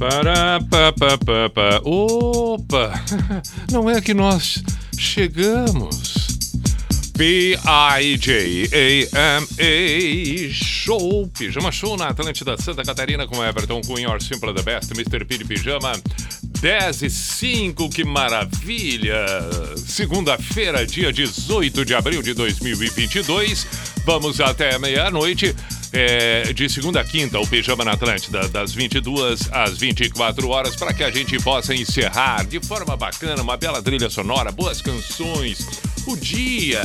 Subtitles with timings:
[0.00, 1.80] Pará, pá, pá, pá.
[1.84, 3.04] Opa!
[3.70, 4.64] Não é que nós
[4.98, 6.40] chegamos.
[7.18, 7.60] P-I-J-A-M-A
[10.54, 15.26] Show, Pijama Show na Atlântida Santa Catarina com Everton Cunha, Your Simple the Best, Mr.
[15.26, 15.92] P de Pijama.
[16.62, 19.26] 10 e 5, que maravilha!
[19.76, 23.66] Segunda-feira, dia 18 de abril de 2022.
[24.06, 25.54] Vamos até meia-noite.
[25.92, 30.94] É, de segunda a quinta, o Pijama na Atlântida, das 22 às 24 horas, para
[30.94, 35.66] que a gente possa encerrar de forma bacana, uma bela trilha sonora, boas canções,
[36.06, 36.80] o dia,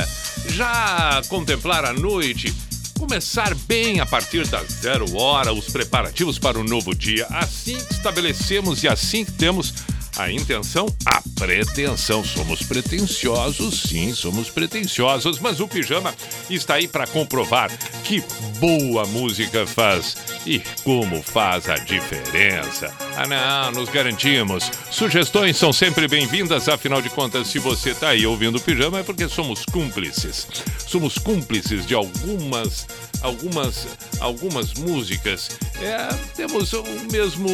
[0.48, 2.52] já contemplar a noite,
[2.98, 7.26] começar bem a partir das zero hora, os preparativos para o novo dia.
[7.30, 9.72] Assim que estabelecemos e assim que temos
[10.16, 12.24] a intenção, a pretensão.
[12.24, 16.14] Somos pretensiosos, sim, somos pretensiosos, mas o pijama
[16.48, 17.70] está aí para comprovar
[18.04, 18.22] que
[18.58, 22.92] boa música faz e como faz a diferença.
[23.16, 24.70] Ah, não, nos garantimos.
[24.90, 29.02] Sugestões são sempre bem-vindas, afinal de contas, se você está aí ouvindo o pijama é
[29.02, 30.46] porque somos cúmplices.
[30.86, 32.86] Somos cúmplices de algumas
[33.22, 33.86] algumas
[34.20, 35.50] algumas músicas.
[35.80, 37.48] É, temos o mesmo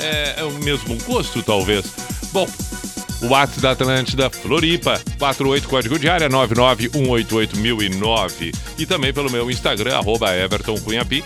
[0.00, 1.84] é, é o mesmo gosto, talvez.
[2.32, 2.48] Bom,
[3.22, 9.96] o WhatsApp da Atlântida Floripa, 48 código de área 991881009 e também pelo meu Instagram,
[9.96, 11.22] arroba Everton Cunhapi.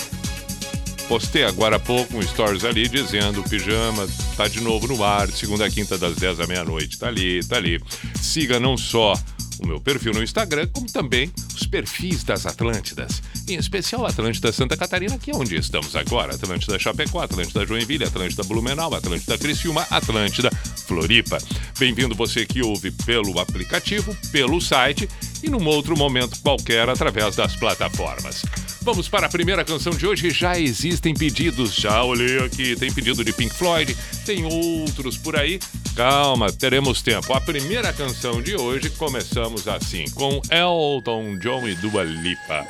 [1.08, 5.66] Postei agora há pouco um stories ali dizendo pijama tá de novo no ar, segunda
[5.66, 6.98] a quinta das 10 à meia-noite.
[6.98, 7.78] Tá ali, tá ali.
[8.20, 9.14] Siga não só
[9.62, 13.22] o meu perfil no Instagram, como também os perfis das Atlântidas.
[13.48, 16.34] Em especial Atlântida Santa Catarina, que é onde estamos agora.
[16.34, 20.50] Atlântida Chapecó, Atlântida Joinville, Atlântida Blumenau, Atlântida Criciúma, Atlântida
[20.86, 21.38] Floripa.
[21.78, 25.08] Bem-vindo você que ouve pelo aplicativo, pelo site
[25.44, 28.42] e num outro momento qualquer através das plataformas.
[28.80, 30.30] Vamos para a primeira canção de hoje.
[30.30, 32.76] Já existem pedidos, já olhei aqui.
[32.76, 35.58] Tem pedido de Pink Floyd, tem outros por aí.
[35.94, 37.32] Calma, teremos tempo.
[37.32, 42.66] A primeira canção de hoje começamos assim, com Elton John e Dua Lipa.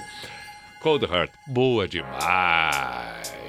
[0.81, 3.44] Cold Heart, boa demais.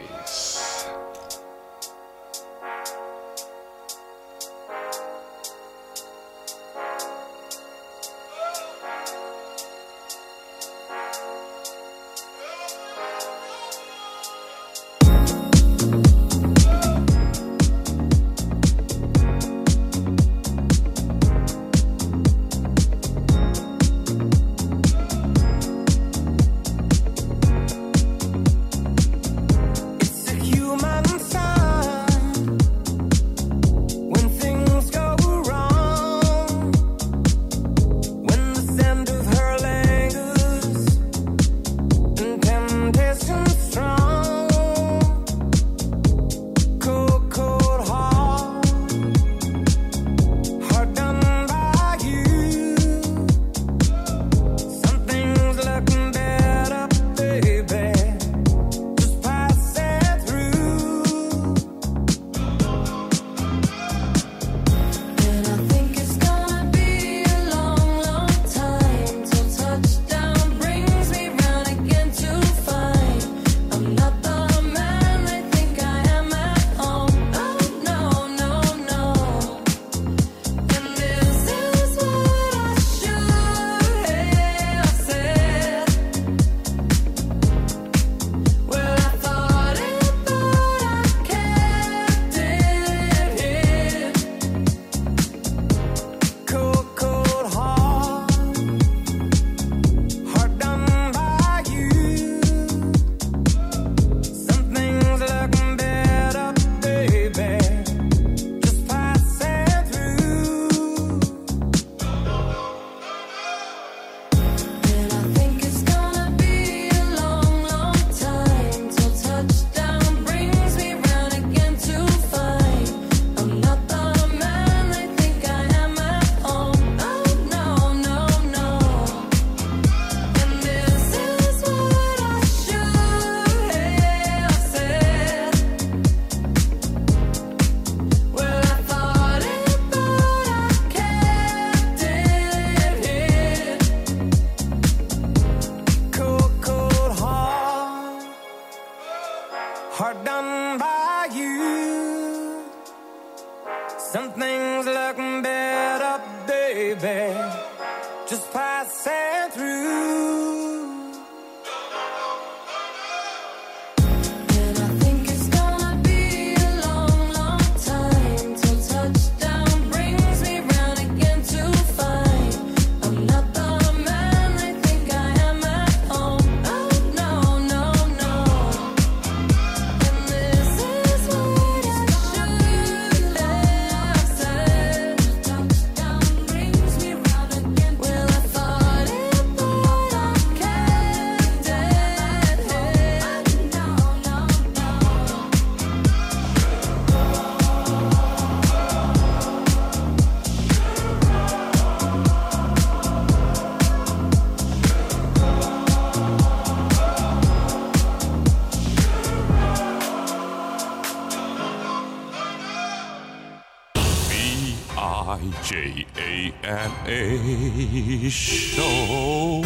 [218.32, 219.62] Show.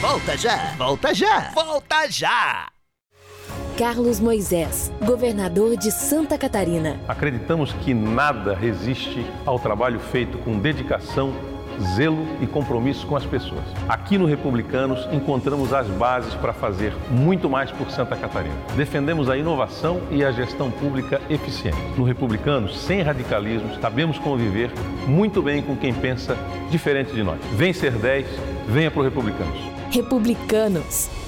[0.00, 2.68] Volta já, volta já, volta já!
[3.78, 7.00] Carlos Moisés, governador de Santa Catarina.
[7.06, 11.32] Acreditamos que nada resiste ao trabalho feito com dedicação,
[11.96, 13.64] zelo e compromisso com as pessoas.
[13.88, 18.54] Aqui no Republicanos encontramos as bases para fazer muito mais por Santa Catarina.
[18.76, 21.78] Defendemos a inovação e a gestão pública eficiente.
[21.96, 24.70] No Republicanos, sem radicalismo, sabemos conviver
[25.06, 26.36] muito bem com quem pensa
[26.70, 27.40] diferente de nós.
[27.52, 28.26] Vem ser 10,
[28.68, 29.58] venha para o Republicanos.
[29.90, 31.19] Republicanos.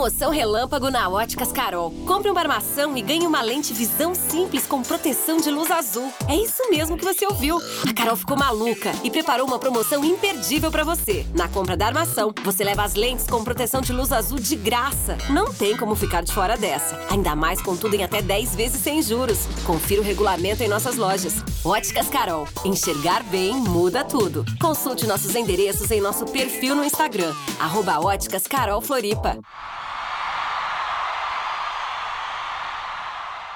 [0.00, 1.90] Promoção Relâmpago na Óticas Carol.
[2.06, 6.10] Compre uma armação e ganhe uma lente visão simples com proteção de luz azul.
[6.26, 7.60] É isso mesmo que você ouviu.
[7.86, 11.26] A Carol ficou maluca e preparou uma promoção imperdível para você.
[11.34, 15.18] Na compra da armação, você leva as lentes com proteção de luz azul de graça.
[15.28, 16.98] Não tem como ficar de fora dessa.
[17.10, 19.40] Ainda mais com tudo em até 10 vezes sem juros.
[19.66, 21.44] Confira o regulamento em nossas lojas.
[21.62, 22.48] Óticas Carol.
[22.64, 24.46] Enxergar bem muda tudo.
[24.58, 27.34] Consulte nossos endereços em nosso perfil no Instagram.
[27.60, 29.36] Arroba Óticas Carol Floripa.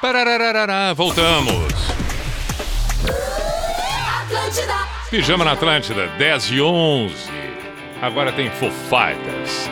[0.05, 1.73] Parararará, voltamos.
[4.21, 4.75] Atlântida.
[5.09, 7.15] Pijama na Atlântida, 10 e 11.
[8.03, 9.71] Agora tem Foo Fighters.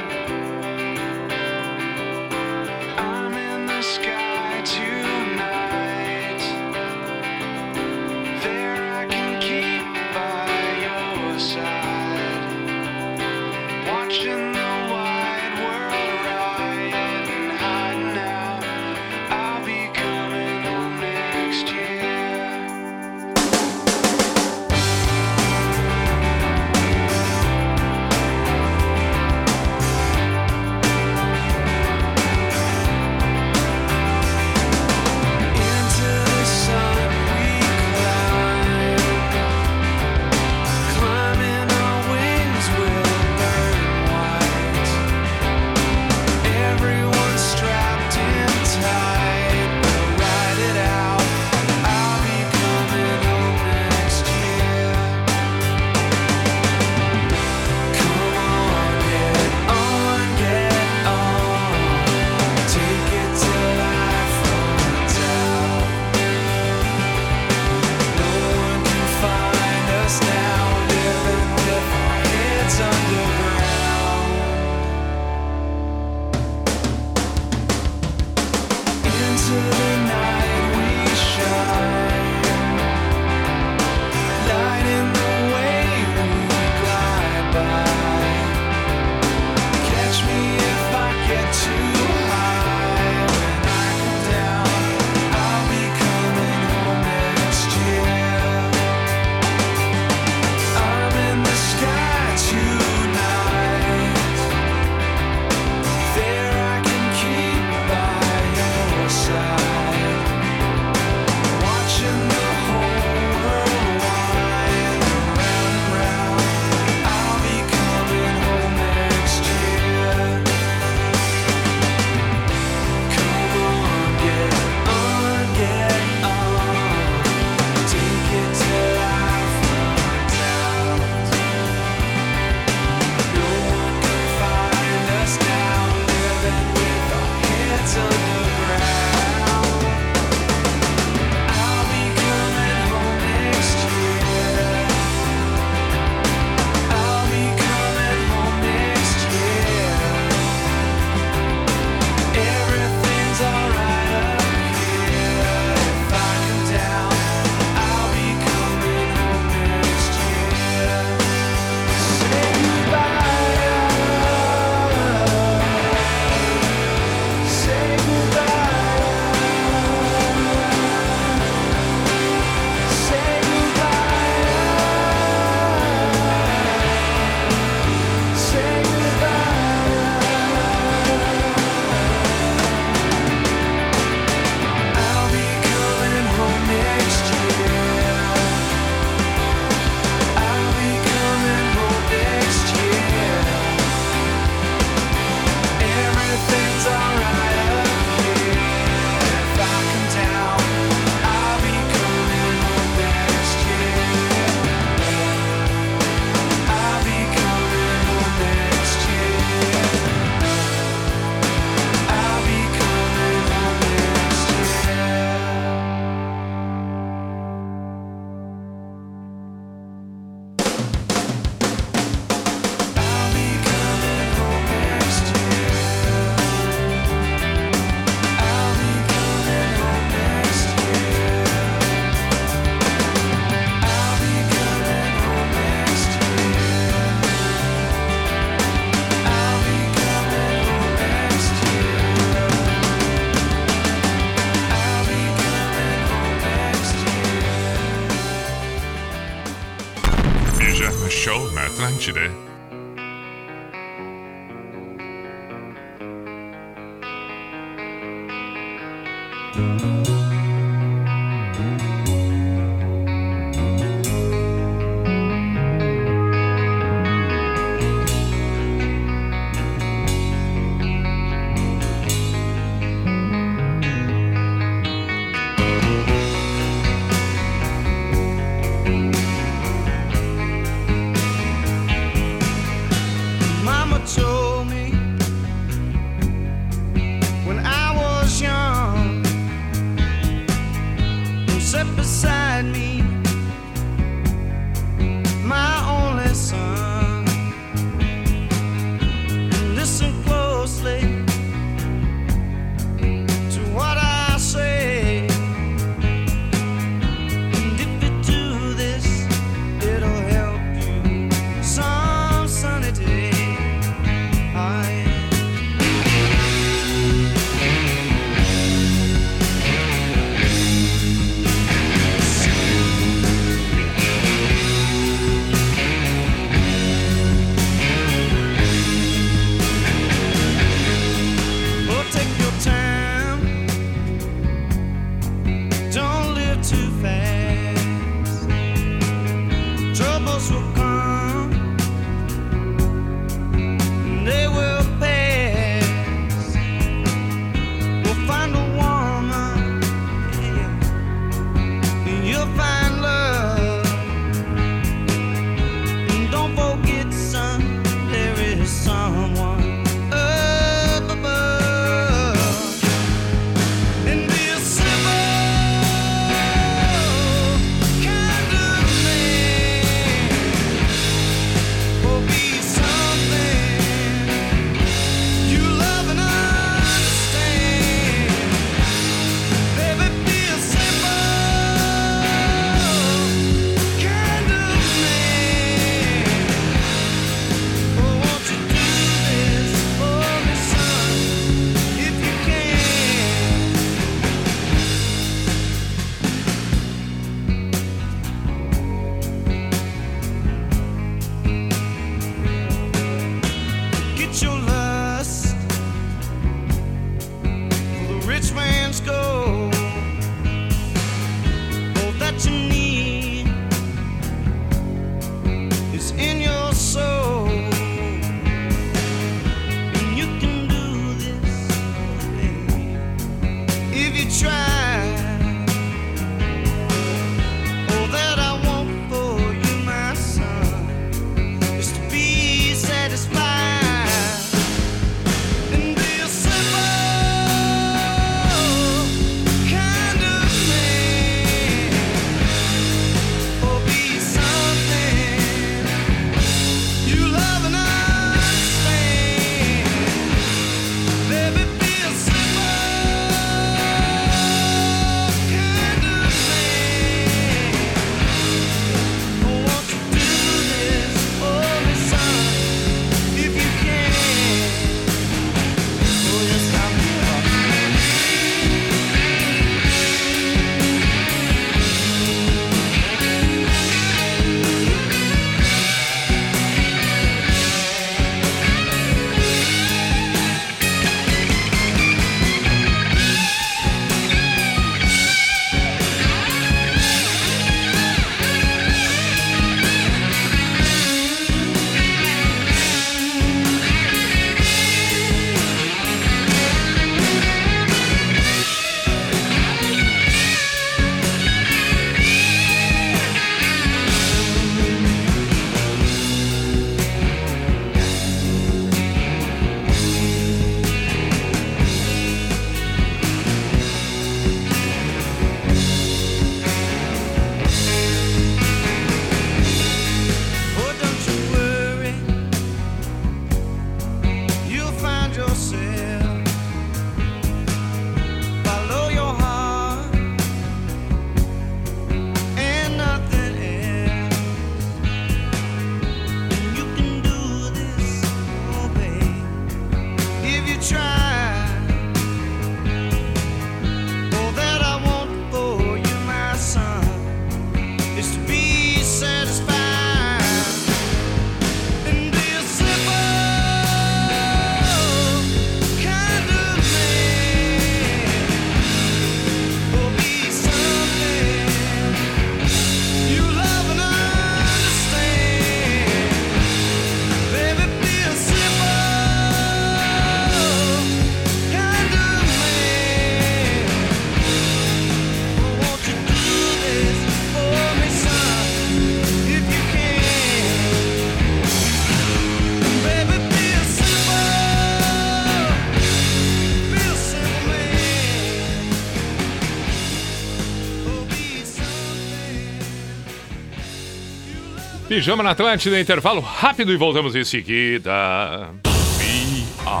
[595.14, 598.68] Pijama na Atlântida, intervalo rápido e voltamos em seguida.
[598.82, 600.00] B-I-J-A-M-A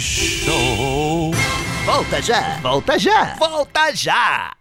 [0.00, 1.30] Show.
[1.84, 4.53] Volta já, volta já, volta já.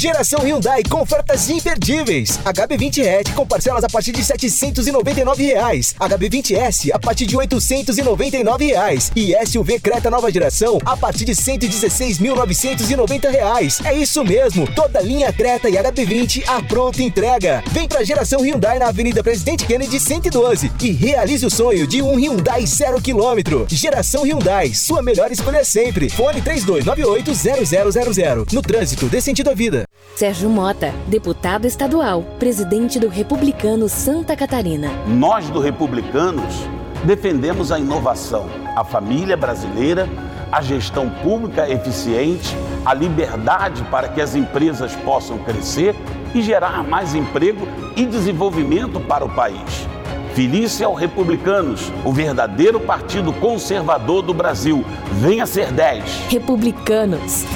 [0.00, 2.38] Geração Hyundai com ofertas imperdíveis.
[2.38, 5.94] HB20 hatch com parcelas a partir de 799 reais.
[6.00, 9.12] HB20S a partir de 899 reais.
[9.14, 13.82] E SUV Creta nova geração a partir de 116.990 reais.
[13.84, 17.62] É isso mesmo, toda linha Creta e HB20 a pronta entrega.
[17.70, 22.14] Vem pra Geração Hyundai na Avenida Presidente Kennedy 112 e realize o sonho de um
[22.14, 23.66] Hyundai zero quilômetro.
[23.68, 26.08] Geração Hyundai, sua melhor escolha sempre.
[26.08, 28.50] Fone 3298-0000.
[28.50, 29.89] No trânsito, dê sentido à vida.
[30.20, 34.90] Sérgio Mota, deputado estadual, presidente do Republicano Santa Catarina.
[35.06, 36.68] Nós do Republicanos
[37.04, 40.06] defendemos a inovação, a família brasileira,
[40.52, 42.54] a gestão pública eficiente,
[42.84, 45.96] a liberdade para que as empresas possam crescer
[46.34, 49.88] e gerar mais emprego e desenvolvimento para o país.
[50.34, 54.84] Felice ao Republicanos, o verdadeiro partido conservador do Brasil.
[55.12, 56.26] Venha ser 10.
[56.28, 57.46] Republicanos.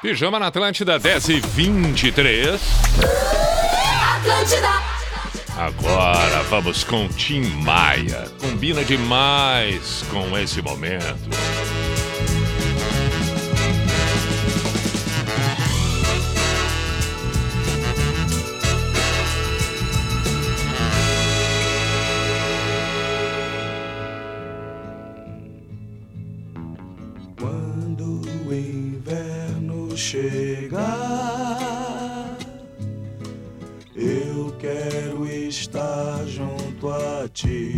[0.00, 2.60] Pijama na Atlântida 10 e 23.
[4.16, 4.68] Atlântida.
[5.56, 8.30] Agora vamos com Tim Maia.
[8.40, 11.28] Combina demais com esse momento.
[37.40, 37.77] Junto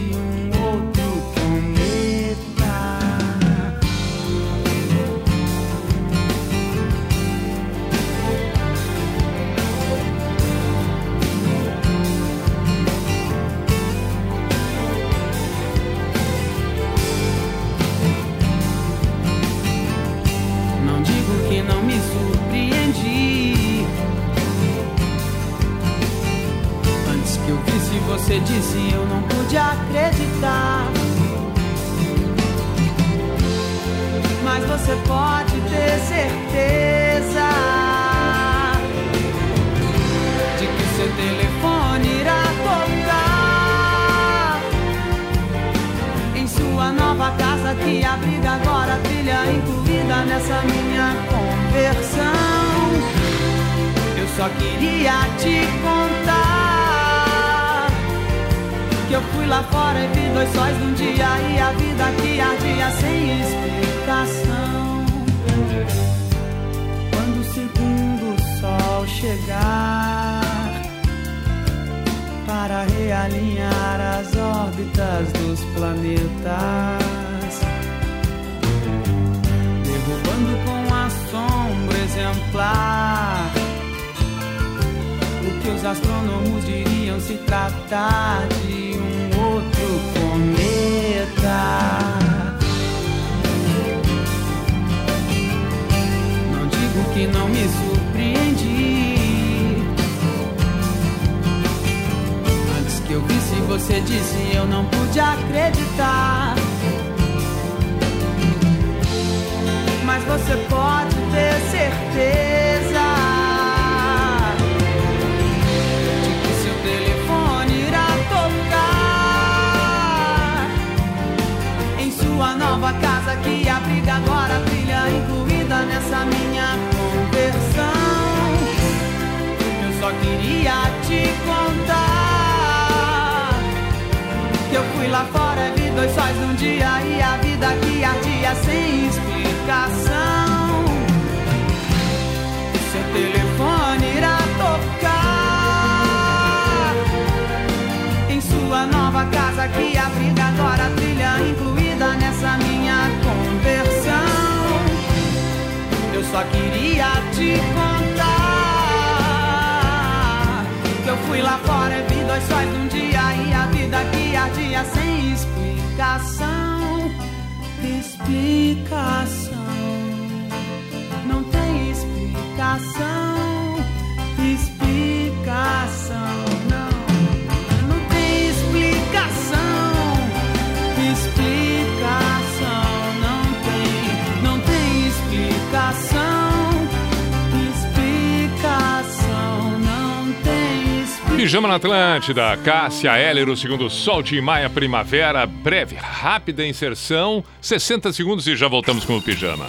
[191.71, 198.45] na Atlântida, Cássia Heller, o segundo Sol de Maia Primavera, breve, rápida inserção, 60 segundos
[198.45, 199.67] e já voltamos com o pijama.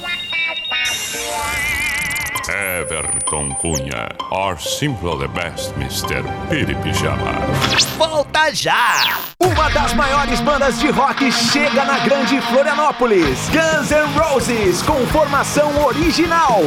[2.49, 6.25] Everton Cunha, or simple the best, Mr.
[6.49, 7.35] Piri Pijama.
[7.97, 9.21] Volta já!
[9.39, 13.49] Uma das maiores bandas de rock chega na grande Florianópolis.
[13.51, 16.63] Guns N' Roses com formação original.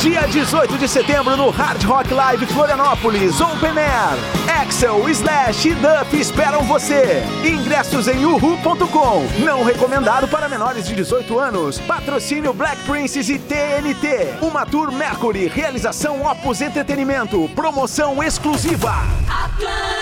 [0.00, 4.16] Dia 18 de setembro no Hard Rock Live Florianópolis, Open Air.
[4.62, 7.24] Axel, Slash e Duff esperam você.
[7.44, 9.26] Ingressos em uhu.com.
[9.44, 11.80] Não recomendado para menores de 18 anos.
[11.80, 14.38] Patrocínio Black Princess e TNT.
[14.40, 15.48] Uma Tour Mercury.
[15.48, 17.50] Realização Opus Entretenimento.
[17.56, 18.94] Promoção exclusiva.
[19.28, 19.97] Atlântida!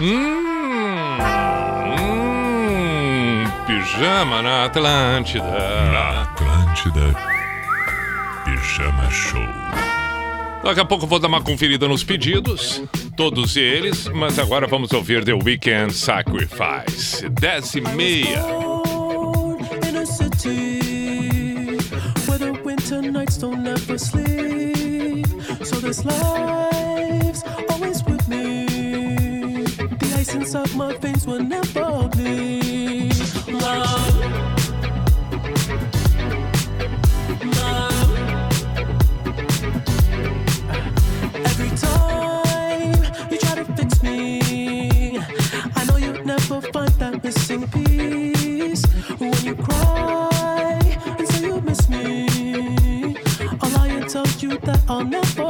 [0.00, 1.18] Hum,
[1.98, 5.44] hum, pijama na Atlântida.
[5.44, 7.14] Na Atlântida.
[8.46, 9.46] Pijama Show.
[10.64, 12.82] Daqui a pouco vou dar uma conferida nos pedidos,
[13.14, 17.28] todos eles, mas agora vamos ouvir The Weekend Sacrifice.
[17.28, 18.42] 10 e meia.
[22.26, 25.26] where the winter nights don't ever sleep.
[25.62, 26.79] So this life's
[30.20, 33.16] Ice inside my face will never bleed.
[33.48, 34.16] Love.
[37.56, 38.12] Love.
[41.48, 45.18] Every time you try to fix me,
[45.74, 48.84] I know you'll never find that missing piece.
[49.18, 50.80] When you cry
[51.18, 53.16] and say you miss me,
[53.62, 55.49] I'll lie and tell you that I'll never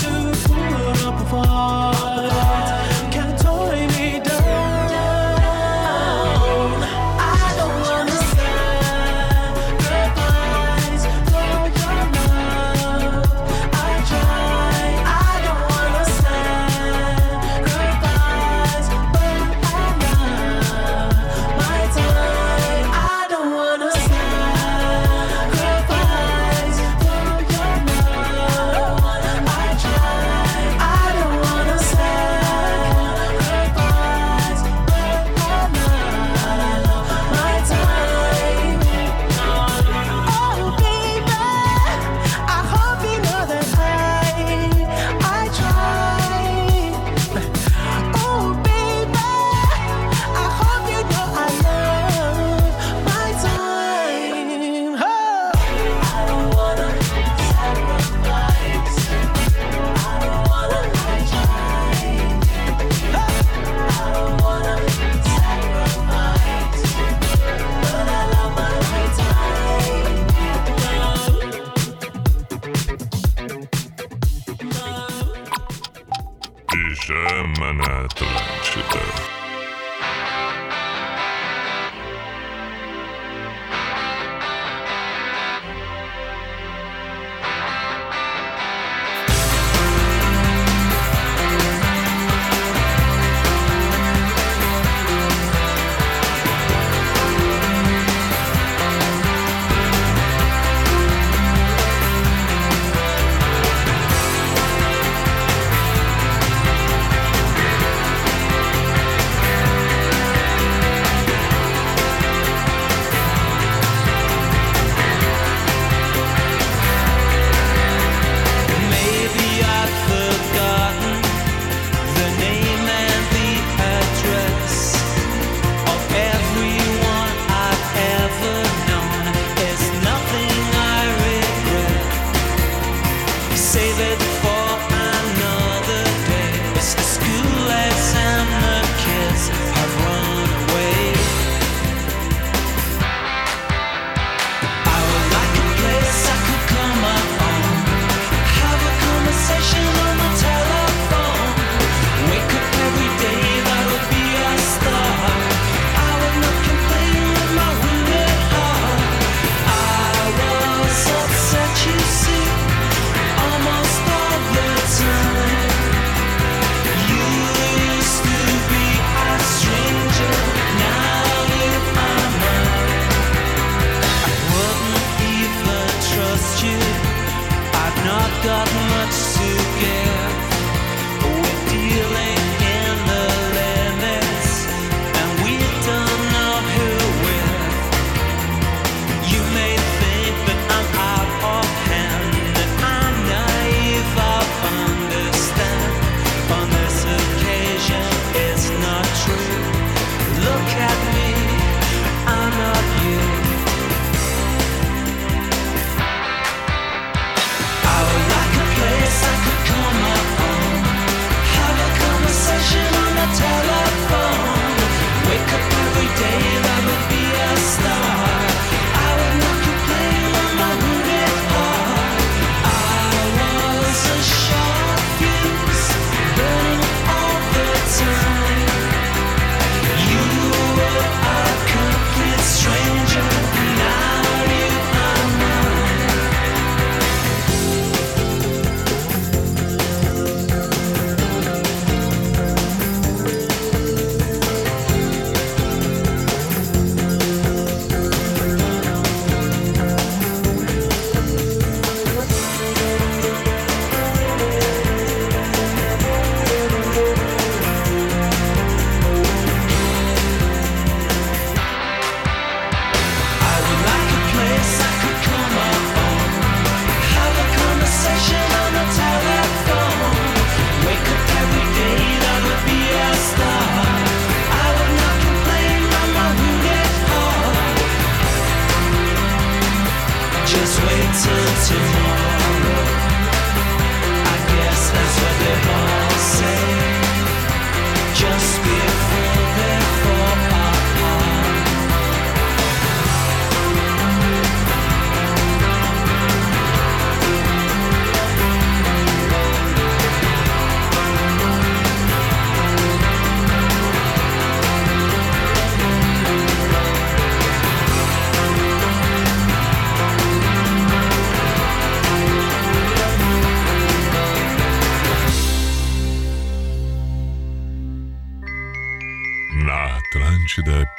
[320.41, 320.89] Atlântida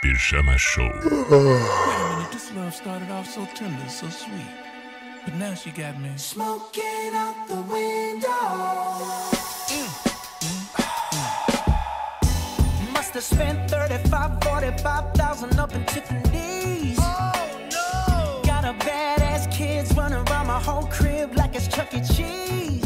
[0.00, 0.82] Pijama Show.
[0.82, 4.46] Wait a minute, this love started off so tender, so sweet.
[5.24, 8.28] But now she got me smoking out the window.
[9.68, 9.88] Mm,
[10.40, 10.66] mm,
[12.22, 12.92] mm.
[12.94, 16.98] Must have spent 35, 45,000 up in Tiffany's.
[17.00, 17.32] Oh
[17.72, 18.40] no!
[18.44, 22.00] Got a badass kids running around my whole crib like it's Chuck E.
[22.14, 22.81] Cheese.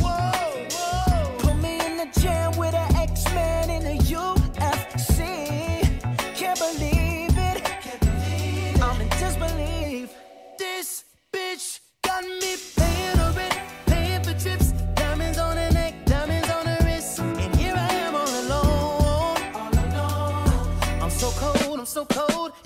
[21.96, 22.65] So cold.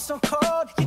[0.00, 0.79] So cold.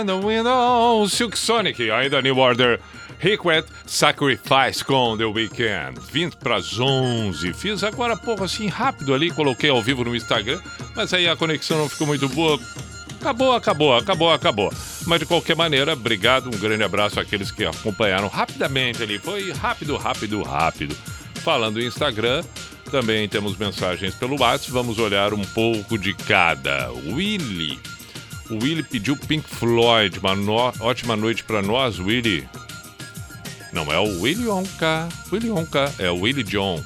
[0.00, 2.78] In the Window, Silk Sonic, ainda New Order.
[3.18, 5.98] Request Sacrifice com The Weeknd.
[6.12, 7.54] 20 para as 11.
[7.54, 10.60] Fiz agora pouco assim, rápido ali, coloquei ao vivo no Instagram,
[10.94, 12.60] mas aí a conexão não ficou muito boa.
[13.18, 14.72] Acabou, acabou, acabou, acabou.
[15.06, 19.18] Mas de qualquer maneira, obrigado, um grande abraço àqueles que acompanharam rapidamente ali.
[19.18, 20.94] Foi rápido, rápido, rápido.
[21.36, 22.44] Falando em Instagram,
[22.90, 24.72] também temos mensagens pelo WhatsApp.
[24.72, 26.92] Vamos olhar um pouco de cada.
[26.92, 27.95] Willy.
[28.50, 30.18] O Willy pediu Pink Floyd.
[30.18, 32.48] Uma no- ótima noite para nós, Willy.
[33.72, 35.08] Não é o Willy Wonka.
[35.32, 36.82] Willy Wonka é o Willy John.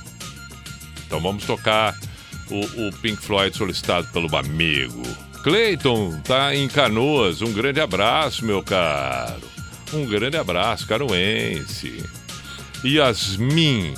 [1.07, 1.97] Então vamos tocar
[2.51, 5.03] o, o Pink Floyd solicitado pelo amigo.
[5.43, 7.43] Clayton tá em Canoas.
[7.43, 9.41] Um grande abraço, meu caro.
[9.93, 12.05] Um grande abraço, caruense.
[12.85, 13.95] Yasmin.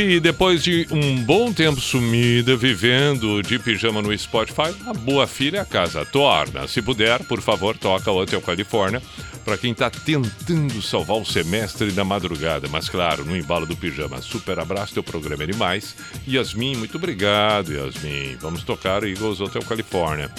[0.00, 5.60] Pi, depois de um bom tempo sumida, vivendo de pijama no Spotify, a boa filha
[5.60, 6.66] a casa torna.
[6.66, 9.02] Se puder, por favor, toca Hotel Califórnia
[9.44, 12.66] para quem tá tentando salvar o semestre da madrugada.
[12.66, 14.22] Mas claro, no embalo do pijama.
[14.22, 15.94] Super abraço, teu programa é demais.
[16.26, 18.36] Yasmin, muito obrigado, Yasmin.
[18.40, 20.30] Vamos tocar Eagles Hotel Califórnia.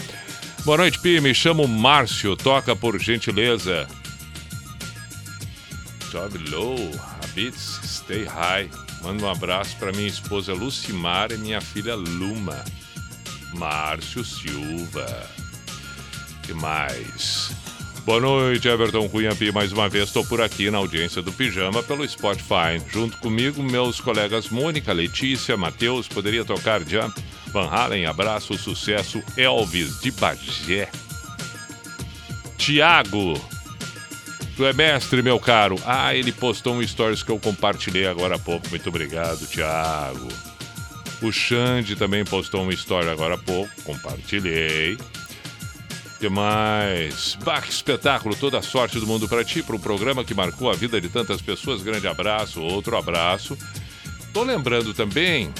[0.65, 1.21] Boa noite, Pi.
[1.21, 2.35] Me chamo Márcio.
[2.35, 3.87] Toca por gentileza.
[6.11, 6.77] Job low,
[7.21, 8.67] habits, stay high.
[9.03, 12.63] Manda um abraço para minha esposa Lucimar e minha filha Luma.
[13.53, 15.29] Márcio Silva.
[16.43, 17.51] que mais?
[18.05, 19.51] Boa noite, Everton Cunha Pi.
[19.51, 22.81] Mais uma vez estou por aqui na audiência do Pijama pelo Spotify.
[22.91, 26.07] Junto comigo, meus colegas Mônica, Letícia, Matheus.
[26.07, 30.89] Poderia tocar Jump, Van Halen, Abraço, Sucesso, Elvis de Bagé.
[32.57, 33.39] Tiago,
[34.61, 35.75] tu é mestre, meu caro.
[35.83, 38.69] Ah, ele postou um stories que eu compartilhei agora há pouco.
[38.69, 40.27] Muito obrigado, Tiago.
[41.19, 43.71] O Xande também postou uma história agora há pouco.
[43.81, 44.99] Compartilhei.
[46.19, 47.35] que mais?
[47.43, 50.69] Bah, que espetáculo, toda a sorte do mundo para ti, para o programa que marcou
[50.69, 51.81] a vida de tantas pessoas.
[51.81, 53.57] Grande abraço, outro abraço.
[54.31, 55.51] Tô lembrando também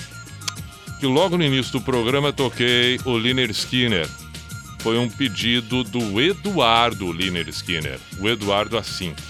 [1.00, 4.08] que logo no início do programa toquei o Liner Skinner.
[4.82, 9.22] Foi um pedido do Eduardo Liner Skinner, o Eduardo Assink.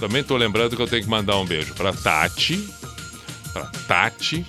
[0.00, 2.68] Também tô lembrando que eu tenho que mandar um beijo para Tati,
[3.52, 4.46] para Tati.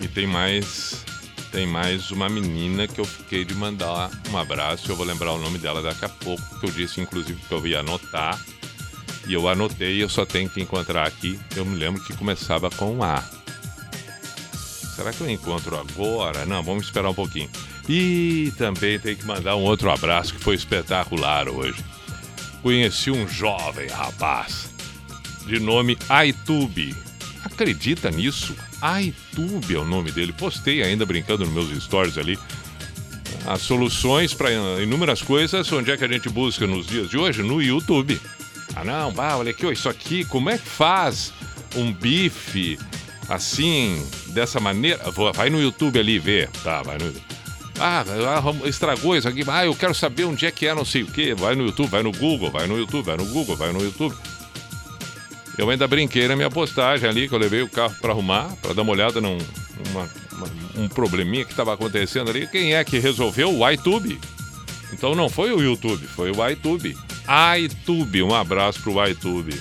[0.00, 1.04] E tem mais
[1.50, 4.90] tem mais uma menina que eu fiquei de mandar um abraço.
[4.90, 7.66] Eu vou lembrar o nome dela daqui a pouco, que eu disse inclusive que eu
[7.66, 8.38] ia anotar.
[9.26, 11.38] E eu anotei, eu só tenho que encontrar aqui.
[11.56, 13.24] Eu me lembro que começava com A.
[14.94, 16.46] Será que eu encontro agora?
[16.46, 17.50] Não, vamos esperar um pouquinho.
[17.88, 21.84] E também tem que mandar um outro abraço que foi espetacular hoje.
[22.62, 24.70] Conheci um jovem rapaz
[25.46, 26.94] de nome Aitube.
[27.44, 28.54] Acredita nisso?
[28.80, 30.32] Aitube é o nome dele.
[30.32, 32.38] Postei ainda brincando nos meus stories ali.
[33.46, 37.42] As soluções para inúmeras coisas, onde é que a gente busca nos dias de hoje?
[37.42, 38.18] No YouTube.
[38.74, 41.32] Ah não, bah, olha aqui, ó, isso aqui, como é que faz
[41.76, 42.78] um bife
[43.28, 45.00] assim, dessa maneira?
[45.34, 46.48] Vai no YouTube ali ver.
[46.62, 47.12] Tá, vai no
[47.78, 48.04] ah,
[48.66, 49.42] estragou isso aqui.
[49.48, 51.34] Ah, eu quero saber onde é que é, não sei o quê.
[51.34, 54.14] Vai no YouTube, vai no Google, vai no YouTube, vai no Google, vai no YouTube.
[55.58, 58.74] Eu ainda brinquei na minha postagem ali, que eu levei o carro para arrumar, para
[58.74, 59.38] dar uma olhada num
[59.90, 62.46] uma- uma- um probleminha que estava acontecendo ali.
[62.46, 63.52] Quem é que resolveu?
[63.56, 64.20] O iTube.
[64.92, 66.96] Então não foi o YouTube, foi o iTube.
[67.58, 69.60] iTube, um abraço pro iTube.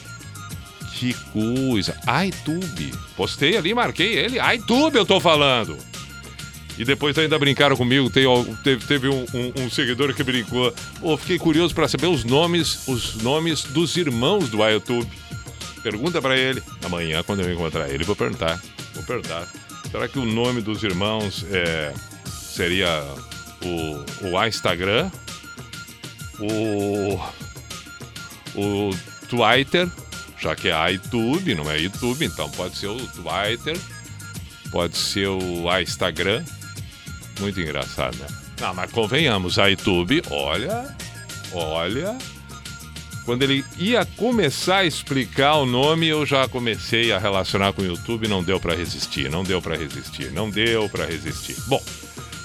[1.03, 1.93] Que coisa.
[2.25, 2.93] iTube.
[3.17, 4.37] Postei ali, marquei ele.
[4.55, 5.77] iTube eu tô falando.
[6.77, 8.09] E depois ainda brincaram comigo.
[8.09, 10.73] Teve teve um, um- um seguidor que brincou.
[11.01, 15.11] Pô, fiquei curioso para saber os nomes, os nomes dos irmãos do YouTube.
[15.83, 16.63] Pergunta para ele.
[16.85, 18.61] Amanhã, quando eu encontrar ele, vou perguntar.
[18.93, 19.45] Vou perguntar.
[19.91, 21.93] Será que o nome dos irmãos é,
[22.25, 23.03] seria
[23.61, 25.11] o, o Instagram?
[26.39, 27.19] O.
[28.55, 28.89] O
[29.27, 29.89] Twitter?
[30.43, 33.79] Já que é iTube, não é YouTube, então pode ser o Twitter.
[34.73, 36.43] Pode ser o Instagram.
[37.39, 38.27] Muito engraçado, né?
[38.59, 40.93] Não, mas convenhamos, a YouTube, olha,
[41.53, 42.17] olha.
[43.23, 47.85] Quando ele ia começar a explicar o nome, eu já comecei a relacionar com o
[47.85, 51.55] YouTube, não deu pra resistir, não deu pra resistir, não deu pra resistir.
[51.67, 51.81] Bom,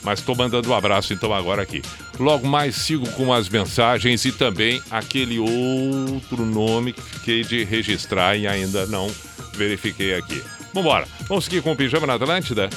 [0.05, 1.82] mas tô mandando um abraço então agora aqui.
[2.18, 8.36] Logo mais sigo com as mensagens e também aquele outro nome que fiquei de registrar
[8.36, 9.08] e ainda não
[9.54, 10.42] verifiquei aqui.
[10.74, 12.68] Vambora, vamos seguir com o Pijama na Atlântida?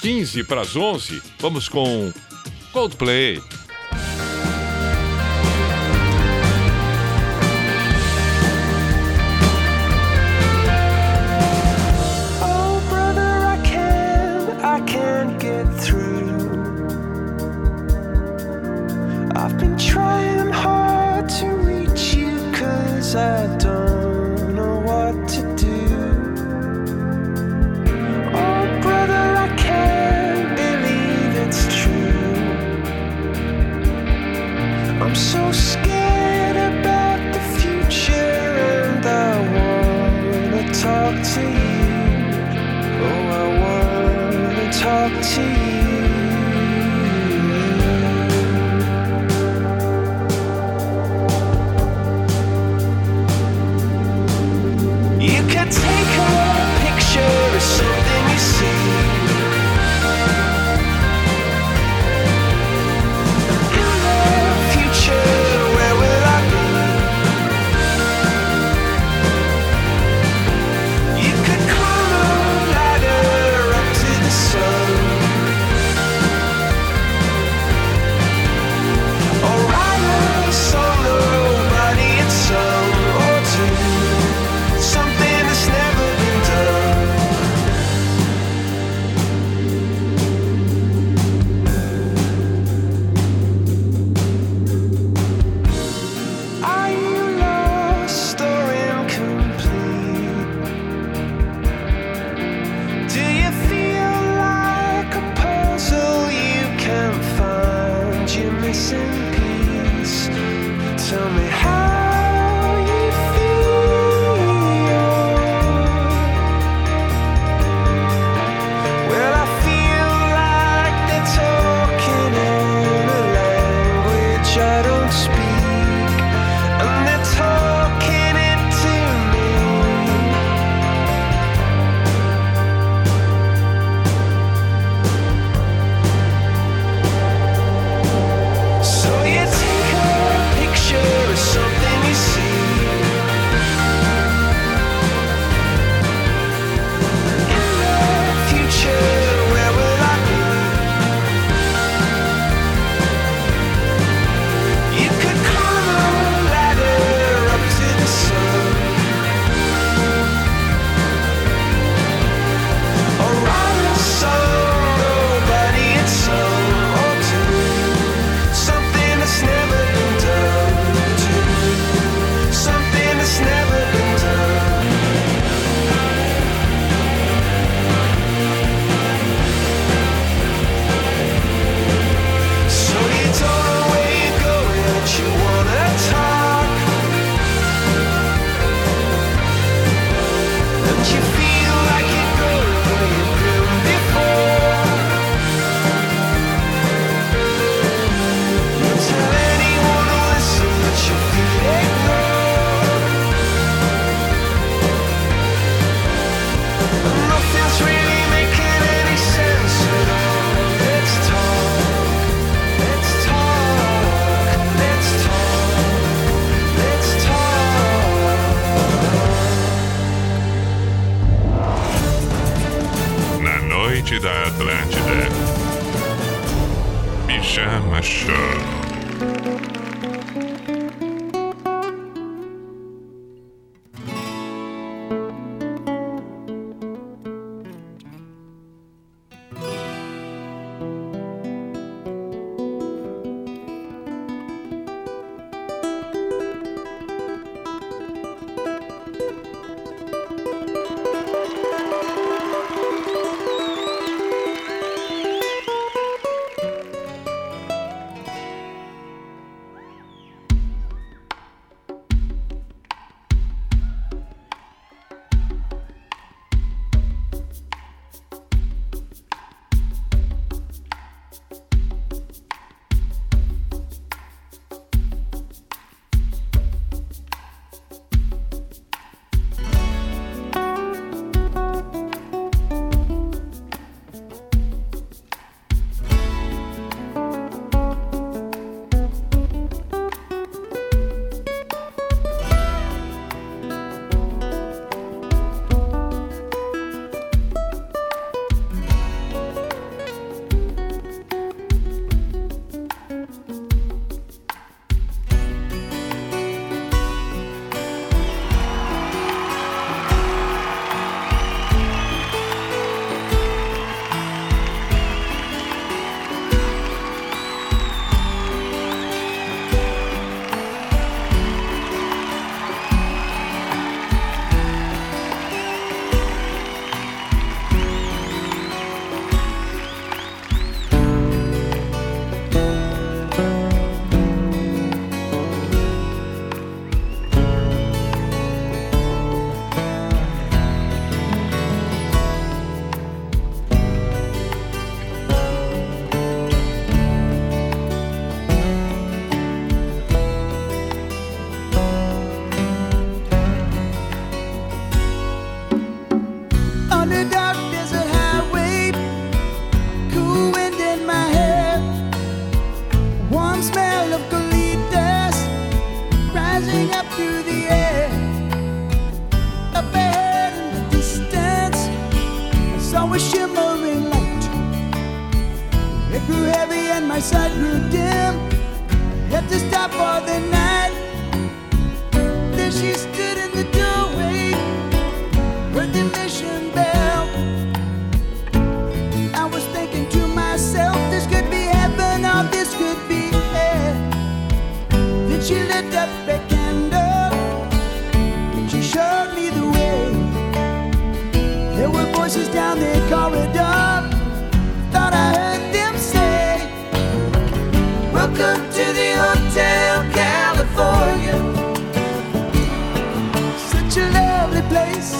[0.00, 2.12] 15 para as 11, vamos com
[2.72, 3.40] Coldplay.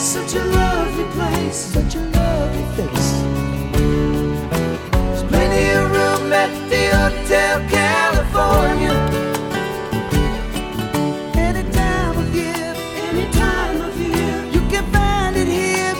[0.00, 3.12] Such a lovely place, such a lovely face.
[4.92, 8.94] There's plenty of room at the Hotel California.
[11.36, 12.74] Any time of year,
[13.10, 15.94] any time of year, you can find it here.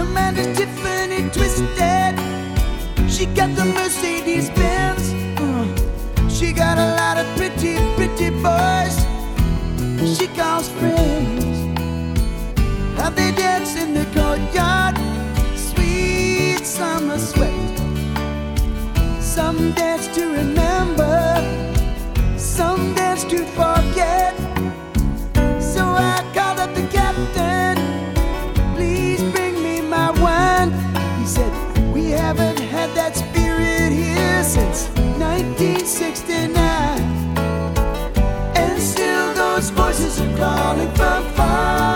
[0.00, 2.18] Amanda's Tiffany twisted.
[3.08, 5.12] She got the Mercedes Benz.
[5.38, 9.12] Uh, she got a lot of pretty, pretty boys
[10.14, 11.21] she calls friends.
[13.36, 14.96] Dance in the courtyard,
[15.56, 17.78] sweet summer sweat.
[19.20, 21.36] Some dance to remember,
[22.36, 24.34] some dance to forget.
[25.60, 27.76] So I called up the captain,
[28.74, 30.72] please bring me my wine.
[31.18, 31.52] He said,
[31.92, 37.00] We haven't had that spirit here since 1969.
[38.56, 41.91] And still those voices are calling from far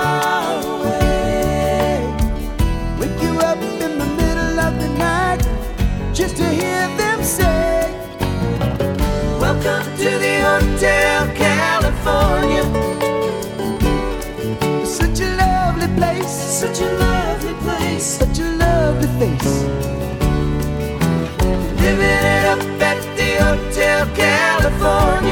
[10.57, 12.65] Hotel California.
[14.87, 19.55] Such a lovely place, such a lovely place, such a lovely face.
[21.83, 25.26] Living it up at the Hotel California.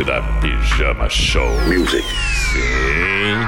[0.00, 1.50] to the Pijama Show.
[1.68, 2.04] Music.
[2.52, 3.38] Sim.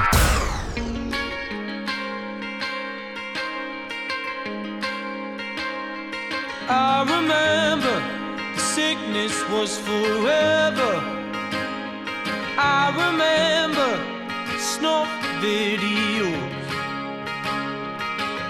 [6.69, 7.95] I remember
[8.53, 10.93] the sickness was forever.
[12.57, 13.91] I remember
[14.59, 15.09] snuff
[15.41, 16.51] videos.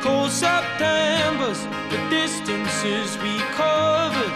[0.01, 4.35] Cold September's, the distances we covered,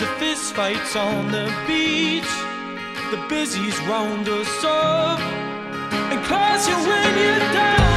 [0.00, 2.45] the fist fights on the beach
[3.10, 7.95] the busies round us up and curse you when you're down.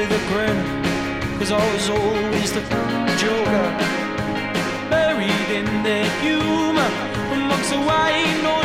[0.00, 0.56] with a grin,
[1.38, 2.62] cause I was always the
[3.20, 3.66] joker,
[4.88, 6.90] buried in the humor
[7.32, 8.59] amongst the white noise.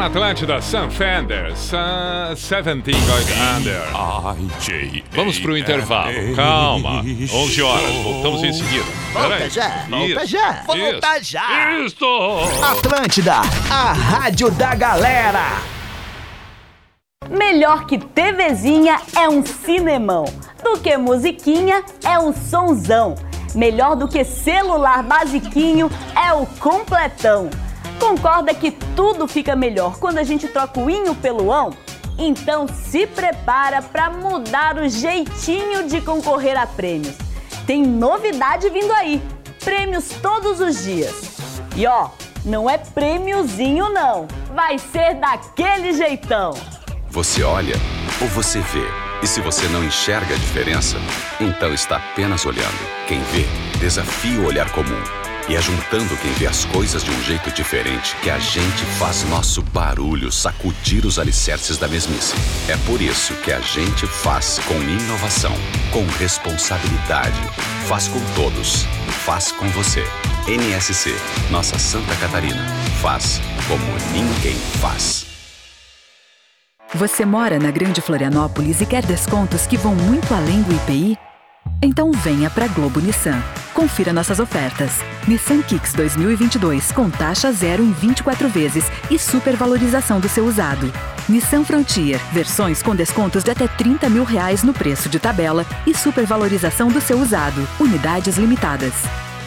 [0.00, 5.04] Na Atlântida, Sam Fender, Sun 17 Going Under.
[5.10, 7.02] Vamos pro intervalo, calma.
[7.02, 8.84] 11 horas, voltamos em seguida.
[9.12, 11.72] Volta já, volta já, volta já.
[11.80, 12.06] Isso!
[12.64, 15.44] Atlântida, a rádio da galera.
[17.28, 20.24] Melhor que TVzinha é um cinemão.
[20.64, 23.16] Do que musiquinha é um sonzão.
[23.54, 27.50] Melhor do que celular basiquinho é o completão.
[28.00, 31.72] Concorda que tudo fica melhor quando a gente troca o inho pelo ão?
[32.18, 37.14] Então se prepara para mudar o jeitinho de concorrer a prêmios.
[37.66, 39.22] Tem novidade vindo aí.
[39.62, 41.38] Prêmios todos os dias.
[41.76, 42.08] E ó,
[42.44, 44.26] não é prêmiozinho não.
[44.54, 46.54] Vai ser daquele jeitão.
[47.10, 47.76] Você olha
[48.20, 48.86] ou você vê?
[49.22, 50.96] E se você não enxerga a diferença,
[51.38, 53.06] então está apenas olhando.
[53.06, 53.44] Quem vê,
[53.78, 55.29] desafia o olhar comum.
[55.50, 59.24] E é juntando quem vê as coisas de um jeito diferente que a gente faz
[59.24, 62.36] nosso barulho sacudir os alicerces da mesmice.
[62.68, 65.52] É por isso que a gente faz com inovação,
[65.92, 67.40] com responsabilidade.
[67.88, 68.84] Faz com todos.
[69.24, 70.04] Faz com você.
[70.46, 71.16] NSC,
[71.50, 72.64] nossa Santa Catarina.
[73.02, 73.82] Faz como
[74.12, 75.26] ninguém faz.
[76.94, 81.29] Você mora na Grande Florianópolis e quer descontos que vão muito além do IPI?
[81.82, 83.42] Então venha para Globo Nissan.
[83.72, 85.00] Confira nossas ofertas.
[85.26, 90.92] Nissan Kicks 2022 com taxa zero em 24 vezes e supervalorização do seu usado.
[91.28, 95.94] Nissan Frontier, versões com descontos de até 30 mil reais no preço de tabela e
[95.94, 97.66] supervalorização do seu usado.
[97.78, 98.92] Unidades limitadas.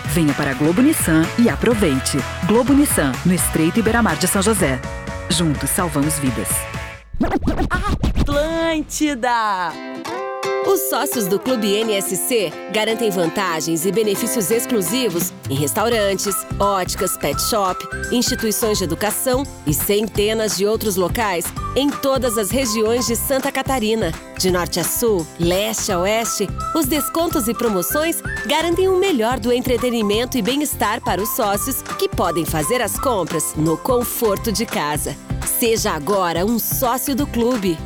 [0.05, 2.17] Venha para Globo Nissan e aproveite.
[2.47, 4.79] Globo Nissan, no Estreito Iberamar de São José.
[5.29, 6.49] Juntos salvamos vidas.
[8.19, 9.71] Atlântida!
[10.65, 17.85] Os sócios do Clube NSC garantem vantagens e benefícios exclusivos em restaurantes, óticas, pet shop,
[18.13, 21.45] instituições de educação e centenas de outros locais
[21.75, 24.13] em todas as regiões de Santa Catarina.
[24.39, 29.51] De norte a sul, leste a oeste, os descontos e promoções garantem o melhor do
[29.51, 35.15] entretenimento e bem-estar para os sócios que podem fazer as compras no conforto de casa.
[35.59, 37.77] Seja agora um sócio do clube.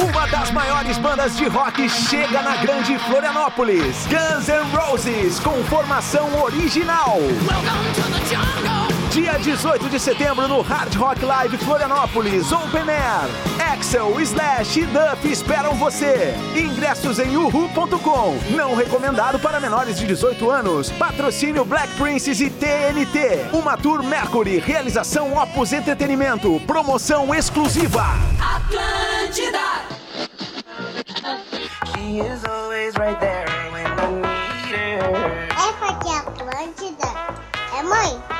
[0.00, 4.06] Uma das maiores bandas de rock chega na Grande Florianópolis.
[4.06, 7.18] Guns N' Roses com formação original.
[9.18, 13.28] Dia 18 de setembro no Hard Rock Live Florianópolis Open Air.
[13.72, 16.36] Axel, Slash e Duff esperam você.
[16.56, 18.38] Ingressos em uhu.com.
[18.54, 20.92] Não recomendado para menores de 18 anos.
[20.92, 23.48] Patrocínio Black Princess e TNT.
[23.52, 24.60] Uma Tour Mercury.
[24.60, 26.60] Realização Opus Entretenimento.
[26.64, 28.04] Promoção exclusiva.
[28.40, 29.58] Atlântida.
[31.92, 35.48] She is always right there when I need her.
[35.58, 37.08] É porque Atlântida
[37.76, 38.38] é mãe.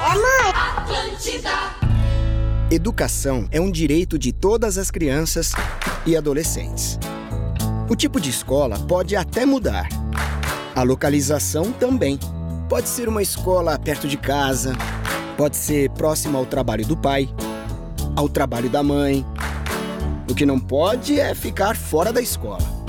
[0.00, 0.50] É.
[0.56, 1.50] Atlântida.
[2.70, 5.52] Educação é um direito de todas as crianças
[6.06, 6.98] e adolescentes.
[7.88, 9.88] O tipo de escola pode até mudar.
[10.74, 12.18] A localização também.
[12.68, 14.74] Pode ser uma escola perto de casa,
[15.36, 17.28] pode ser próxima ao trabalho do pai,
[18.16, 19.26] ao trabalho da mãe.
[20.30, 22.79] O que não pode é ficar fora da escola.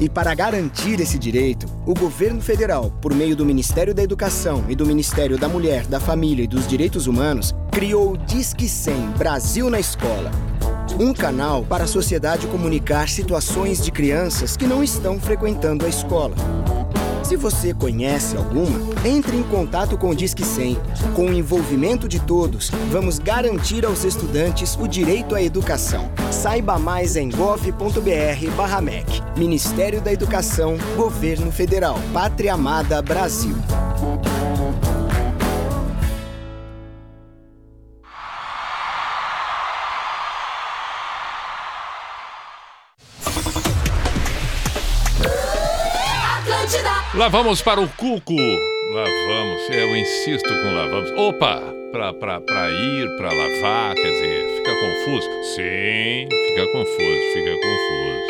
[0.00, 4.76] E para garantir esse direito, o governo federal, por meio do Ministério da Educação e
[4.76, 9.68] do Ministério da Mulher, da Família e dos Direitos Humanos, criou o Disque 100 Brasil
[9.68, 10.30] na Escola.
[11.00, 16.36] Um canal para a sociedade comunicar situações de crianças que não estão frequentando a escola.
[17.24, 20.78] Se você conhece alguma, entre em contato com o Disque 100.
[21.14, 26.10] Com o envolvimento de todos, vamos garantir aos estudantes o direito à educação.
[26.38, 29.06] Saiba mais em gov.br/mec.
[29.36, 33.56] Ministério da Educação, Governo Federal, Pátria Amada Brasil.
[46.38, 46.90] Atlântida.
[47.14, 48.36] Lá vamos para o Cuco.
[48.36, 49.68] Lá vamos.
[49.70, 51.10] Eu insisto com lá vamos.
[51.18, 51.60] Opa!
[51.90, 55.28] Pra ir, pra lavar, quer dizer, confuso?
[55.42, 58.28] Sim, fica confuso, fica confuso.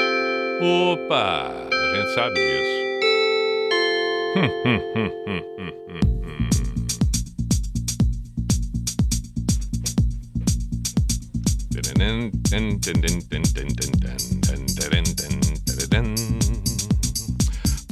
[0.61, 1.69] Opa!
[1.71, 2.79] A gente sabe disso.
[4.37, 6.39] Hum, hum, hum, hum, hum, hum, hum.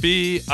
[0.07, 0.47] P-I-J-A-M-A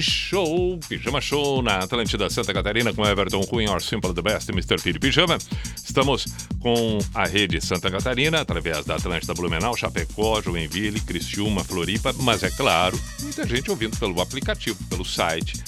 [0.00, 4.80] Show, Pijama Show na Atlântida Santa Catarina com Everton Cunha, Or Simple the Best, Mr.
[4.80, 5.36] Piri Pijama.
[5.74, 6.26] Estamos
[6.60, 12.50] com a rede Santa Catarina, através da Atlântida Blumenau, Chapecó, Joinville, Criciúma, Floripa, mas é
[12.50, 15.60] claro, muita gente ouvindo pelo aplicativo, pelo site.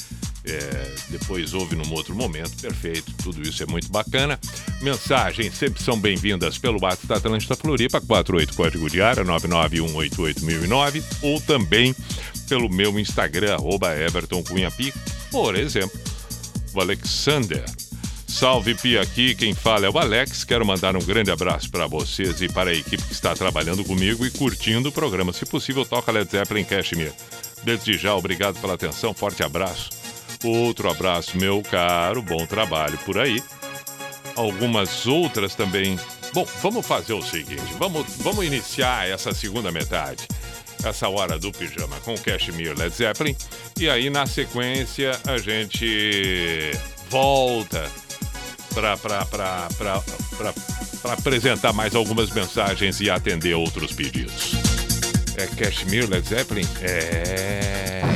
[0.44, 4.38] É, depois ouve num outro momento, perfeito, tudo isso é muito bacana.
[4.80, 11.40] Mensagens sempre são bem-vindas pelo WhatsApp da Atlântida Floripa, 48 código de área 991881009 ou
[11.40, 11.94] também
[12.48, 14.92] pelo meu Instagram, arroba Everton Cunha Pi,
[15.30, 15.98] por exemplo,
[16.74, 17.64] o Alexander.
[18.26, 20.42] Salve Pia aqui, quem fala é o Alex.
[20.42, 24.24] Quero mandar um grande abraço para vocês e para a equipe que está trabalhando comigo
[24.24, 25.34] e curtindo o programa.
[25.34, 27.12] Se possível, toca Led Zeppelin Cashmere.
[27.62, 30.01] Desde já, obrigado pela atenção, forte abraço.
[30.42, 33.42] Outro abraço, meu caro, bom trabalho por aí.
[34.34, 35.98] Algumas outras também.
[36.32, 40.26] Bom, vamos fazer o seguinte: vamos, vamos iniciar essa segunda metade,
[40.84, 43.36] essa hora do pijama com Cashmere Led Zeppelin.
[43.78, 46.72] E aí, na sequência, a gente
[47.08, 47.88] volta
[48.74, 48.96] para
[51.12, 54.52] apresentar mais algumas mensagens e atender outros pedidos.
[55.36, 56.66] É Cashmere Led Zeppelin?
[56.80, 58.11] É.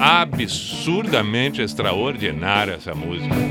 [0.00, 3.47] Absurdamente extraordinária essa música.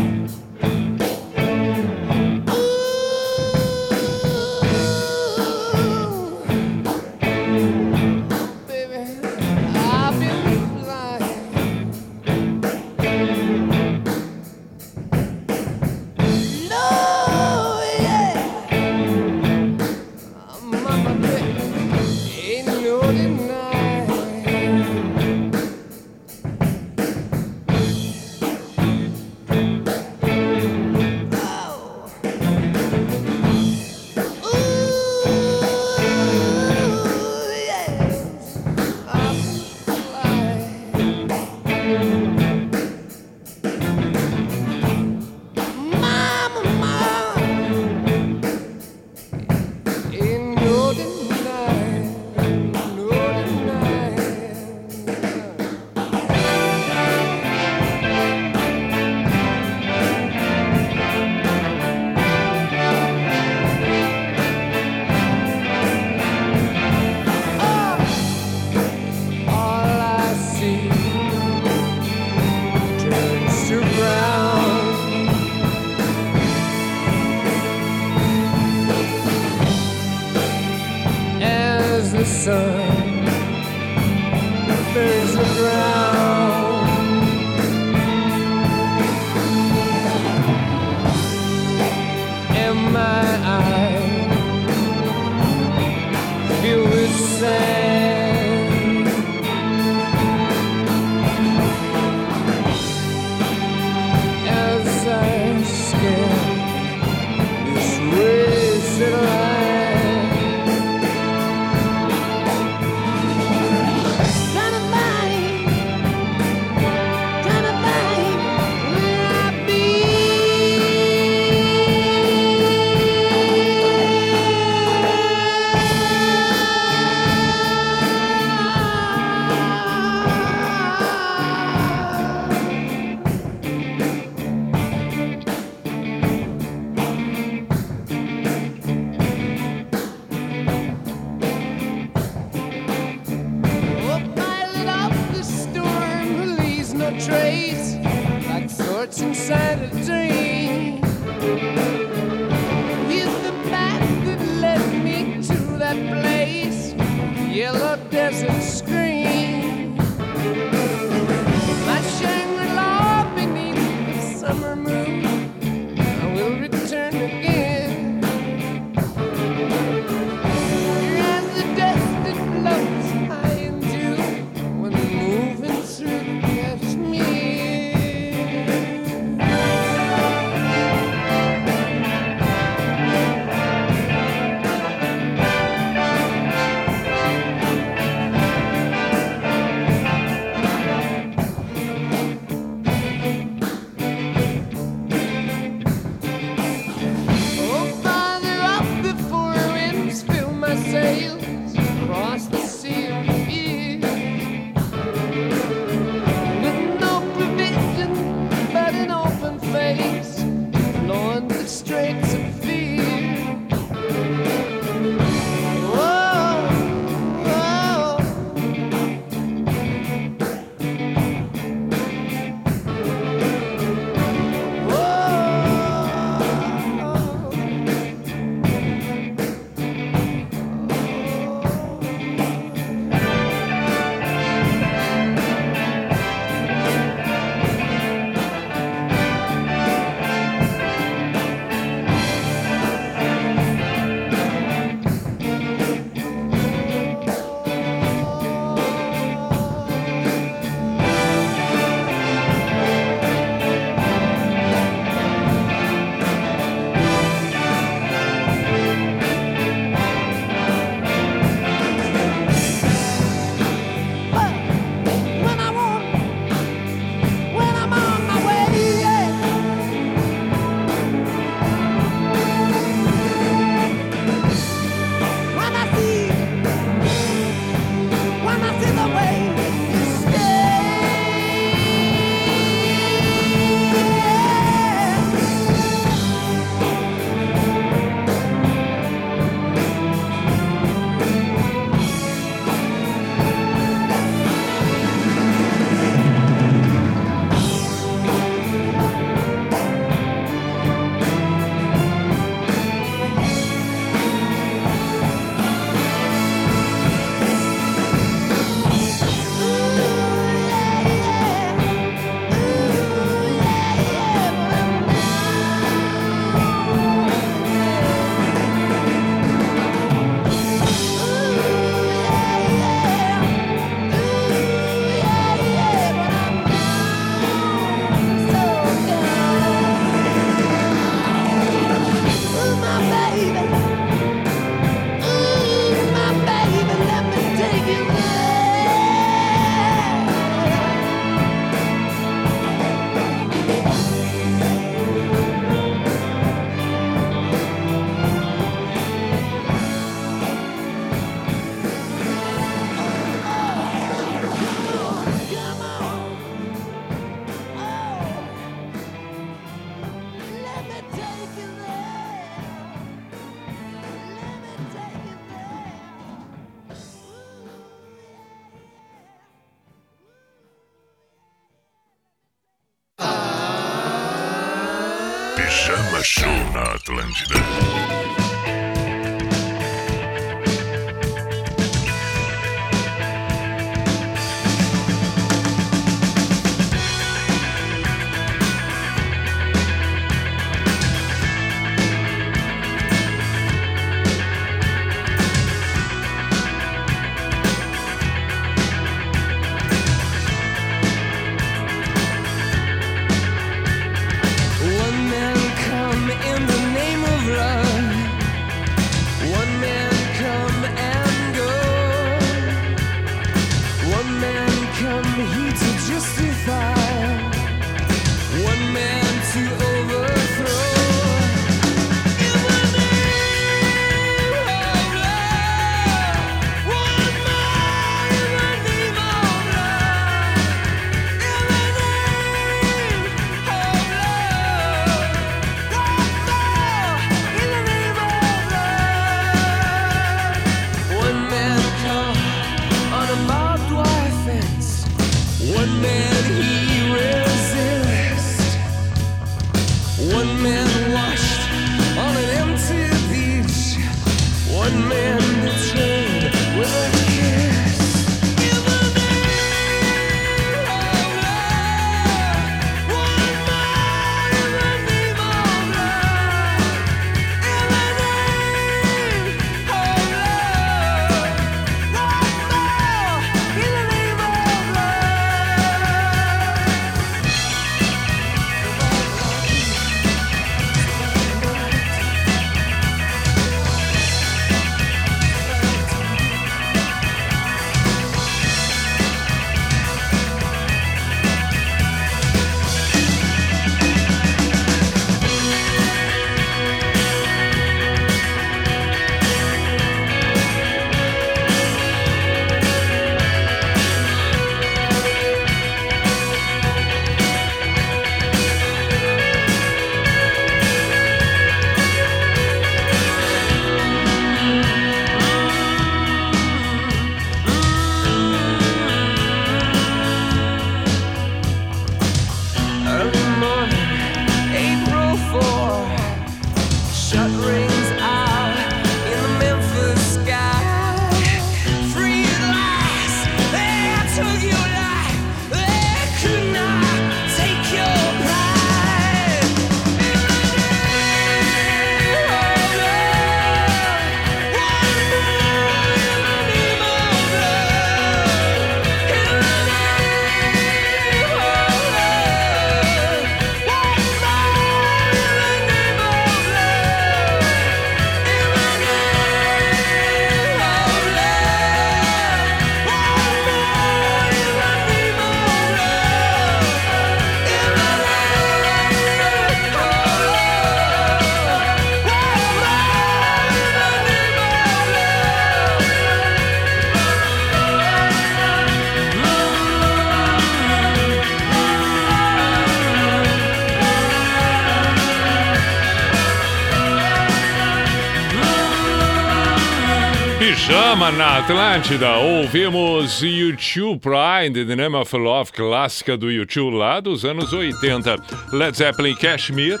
[591.24, 592.36] Pijama na Atlântida.
[592.36, 598.36] Ouvimos YouTube Pride, The Name of Love, clássica do YouTube lá dos anos 80.
[598.72, 600.00] Led Zeppelin Cashmere.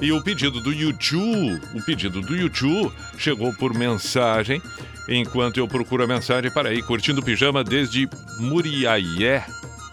[0.00, 4.62] E o pedido do YouTube, o pedido do YouTube chegou por mensagem.
[5.08, 8.08] Enquanto eu procuro a mensagem, para aí, curtindo o pijama desde
[8.38, 9.44] Muriaé,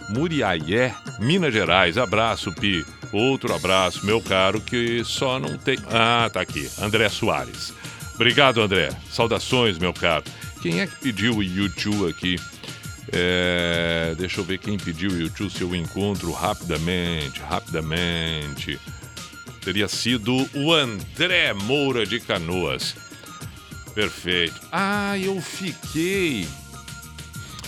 [0.09, 1.97] Muriaé, Minas Gerais.
[1.97, 2.85] Abraço, Pi.
[3.11, 5.77] Outro abraço, meu caro, que só não tem.
[5.91, 6.69] Ah, tá aqui.
[6.81, 7.73] André Soares.
[8.15, 8.89] Obrigado, André.
[9.09, 10.23] Saudações, meu caro.
[10.61, 12.37] Quem é que pediu o YouTube aqui?
[13.11, 18.79] É, deixa eu ver quem pediu o YouTube, se eu encontro rapidamente, rapidamente.
[19.61, 22.95] Teria sido o André Moura de Canoas.
[23.93, 24.59] Perfeito.
[24.71, 26.47] Ah, eu fiquei.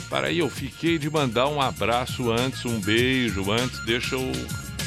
[0.10, 3.84] Para aí, eu fiquei de mandar um abraço antes, um beijo antes.
[3.86, 4.32] Deixa eu.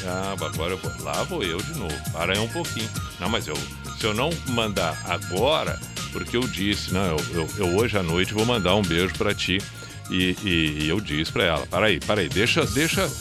[0.05, 0.91] Ah, agora eu vou.
[1.03, 2.11] Lá vou eu de novo.
[2.11, 2.89] Para aí um pouquinho.
[3.19, 3.57] Não, mas eu.
[3.99, 5.79] Se eu não mandar agora,
[6.15, 9.35] porque eu disse, não, eu, eu, eu hoje à noite vou mandar um beijo para
[9.35, 9.57] ti.
[10.09, 13.11] E, e- e eu disse para ela, para aí, para aí, deixa, deixa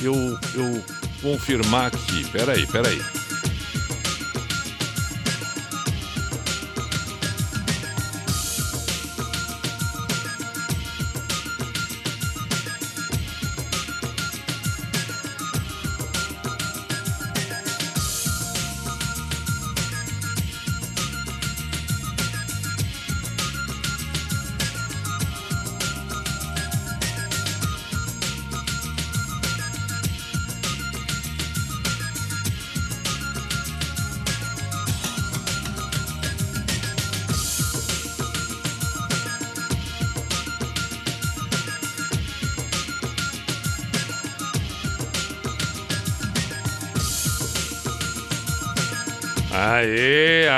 [0.00, 0.14] eu,
[0.54, 0.84] eu
[1.20, 2.24] confirmar aqui.
[2.30, 3.02] Peraí, peraí.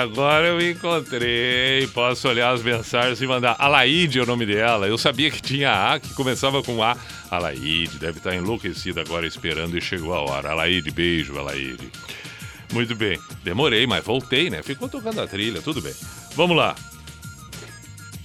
[0.00, 1.86] Agora eu encontrei.
[1.88, 3.56] Posso olhar as mensagens e mandar.
[3.58, 4.86] Alaide é o nome dela.
[4.86, 6.96] Eu sabia que tinha A, que começava com A.
[7.30, 10.50] Alaide, deve estar enlouquecida agora esperando e chegou a hora.
[10.50, 11.90] Alaide, beijo, Alaide.
[12.72, 13.18] Muito bem.
[13.42, 14.62] Demorei, mas voltei, né?
[14.62, 15.94] Ficou tocando a trilha, tudo bem.
[16.34, 16.74] Vamos lá.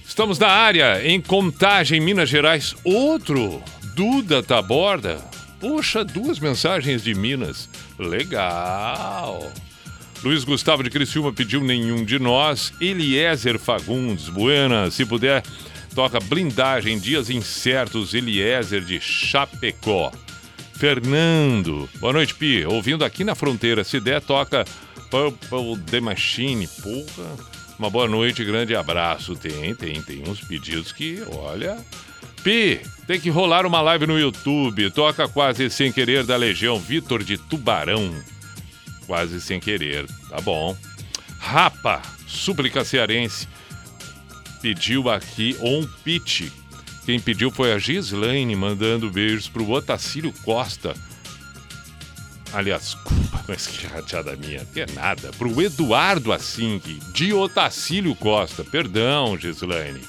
[0.06, 2.74] Estamos na área, em Contagem, Minas Gerais.
[2.84, 3.62] Outro,
[3.94, 5.18] Duda Taborda.
[5.58, 7.68] Poxa, duas mensagens de Minas.
[7.98, 9.50] Legal.
[10.22, 12.72] Luiz Gustavo de Criciúma pediu nenhum de nós.
[12.80, 15.42] Eliezer Fagundes, Buena, se puder,
[15.96, 20.12] toca blindagem, dias incertos, Eliezer de Chapecó.
[20.74, 22.64] Fernando, boa noite, Pi.
[22.64, 24.64] Ouvindo aqui na fronteira, se der, toca
[25.10, 26.68] Purple The Machine.
[26.68, 27.36] Porra,
[27.76, 29.34] uma boa noite, grande abraço.
[29.34, 31.76] Tem, tem, tem uns pedidos que, olha.
[32.44, 34.88] Pi, tem que rolar uma live no YouTube.
[34.92, 38.12] Toca quase sem querer da Legião Vitor de Tubarão
[39.06, 40.06] quase sem querer.
[40.28, 40.76] Tá bom.
[41.38, 43.48] Rapa, súplica cearense,
[44.60, 46.50] pediu aqui um pitch.
[47.04, 50.94] Quem pediu foi a Gislaine, mandando beijos pro Otacílio Costa.
[52.52, 55.30] Aliás, culpa, mas que chateada minha, que é nada.
[55.32, 58.62] Pro Eduardo Assink, de Otacílio Costa.
[58.62, 60.00] Perdão, Gislaine.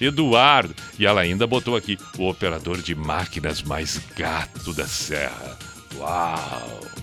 [0.00, 0.74] Eduardo.
[0.98, 5.56] E ela ainda botou aqui, o operador de máquinas mais gato da serra.
[5.96, 7.01] Uau!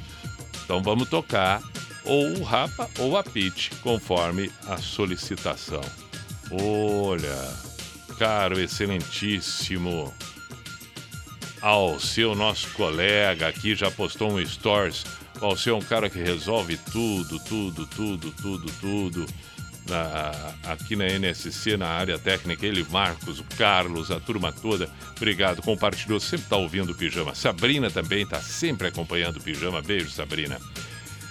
[0.69, 1.63] Então vamos tocar
[2.05, 5.81] ou o Rapa ou a Pitch, conforme a solicitação.
[6.51, 7.35] Olha,
[8.19, 10.13] caro, excelentíssimo.
[11.59, 15.05] Ao seu nosso colega aqui já postou um stories.
[15.41, 19.25] Ao seu é um cara que resolve tudo, tudo, tudo, tudo, tudo.
[19.89, 24.89] Na- aqui na NSC, na área técnica, ele, Marcos, o Carlos, a turma toda.
[25.17, 27.33] Obrigado, compartilhou, sempre está ouvindo o Pijama.
[27.33, 29.81] Sabrina também está sempre acompanhando o Pijama.
[29.81, 30.59] Beijo, Sabrina.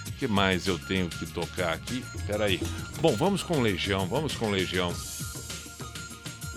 [0.07, 2.03] O que mais eu tenho que tocar aqui?
[2.27, 2.59] Peraí.
[3.01, 4.93] Bom, vamos com Legião, vamos com Legião.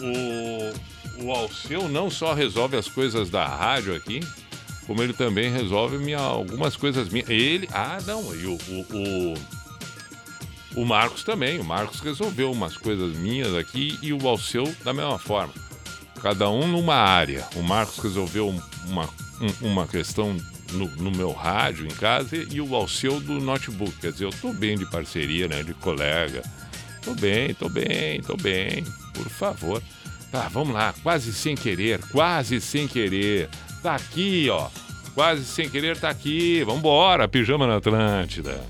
[0.01, 4.21] O, o Alceu não só resolve as coisas da rádio aqui,
[4.87, 7.29] como ele também resolve minha, algumas coisas minhas.
[7.31, 7.69] Ele.
[7.73, 9.35] Ah, não, e o, o, o,
[10.75, 11.59] o Marcos também.
[11.61, 15.53] O Marcos resolveu umas coisas minhas aqui e o Alceu da mesma forma.
[16.23, 17.47] Cada um numa área.
[17.57, 19.09] O Marcos resolveu um- uma,
[19.41, 20.37] um- uma questão
[20.73, 23.93] no, no meu rádio em casa e o Alceu do notebook.
[24.01, 25.63] Quer dizer, eu tô bem de parceria, né?
[25.63, 26.43] De colega.
[27.05, 28.85] Tô bem, tô bem, tô bem.
[29.13, 29.83] Por favor.
[30.31, 30.95] Tá, vamos lá.
[31.03, 33.49] Quase sem querer, quase sem querer.
[33.83, 34.69] Tá aqui, ó.
[35.15, 36.63] Quase sem querer tá aqui.
[36.65, 38.65] Vambora, pijama na Atlântida.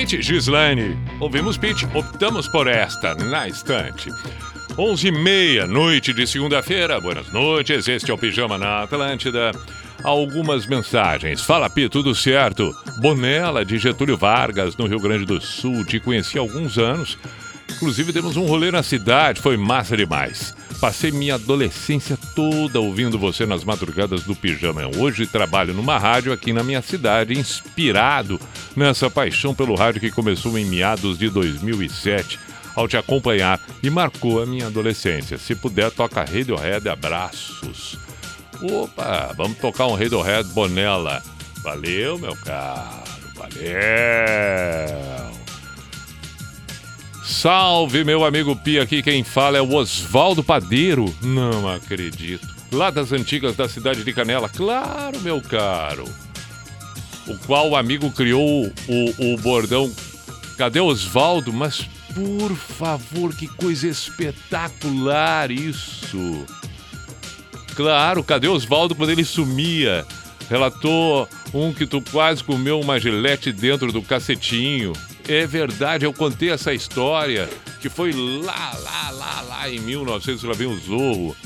[0.00, 0.96] Pete, Gislaine.
[1.20, 4.08] Ouvimos Pete, optamos por esta, na estante.
[4.78, 6.98] 11 e meia, noite de segunda-feira.
[6.98, 9.50] Buenas noites, este é o Pijama na Atlântida.
[10.02, 11.42] Algumas mensagens.
[11.42, 12.74] Fala, Pi, tudo certo?
[13.02, 15.84] Bonela, de Getúlio Vargas, no Rio Grande do Sul.
[15.84, 17.18] Te conheci há alguns anos.
[17.70, 20.54] Inclusive, demos um rolê na cidade, foi massa demais.
[20.80, 24.80] Passei minha adolescência toda ouvindo você nas madrugadas do Pijama.
[24.96, 28.40] Hoje trabalho numa rádio aqui na minha cidade, inspirado
[28.74, 32.38] nessa paixão pelo rádio que começou em meados de 2007
[32.74, 35.36] ao te acompanhar e marcou a minha adolescência.
[35.36, 37.98] Se puder, toca Radiohead, abraços.
[38.62, 41.22] Opa, vamos tocar um Radiohead Bonella.
[41.62, 43.04] Valeu, meu caro,
[43.34, 45.39] valeu.
[47.30, 51.14] Salve, meu amigo Pia, aqui quem fala é o Oswaldo Padeiro.
[51.22, 52.46] Não acredito.
[52.72, 54.48] Lá das antigas da cidade de Canela.
[54.48, 56.04] Claro, meu caro.
[57.28, 59.90] O qual o amigo criou o, o bordão
[60.58, 61.52] Cadê Oswaldo?
[61.52, 66.44] Mas, por favor, que coisa espetacular isso.
[67.76, 70.04] Claro, cadê Oswaldo quando ele sumia?
[70.50, 74.92] Relatou um que tu quase comeu uma gilete dentro do cacetinho.
[75.28, 77.48] É verdade, eu contei essa história
[77.80, 81.36] que foi lá, lá, lá, lá em 1900, lá vem o Zorro.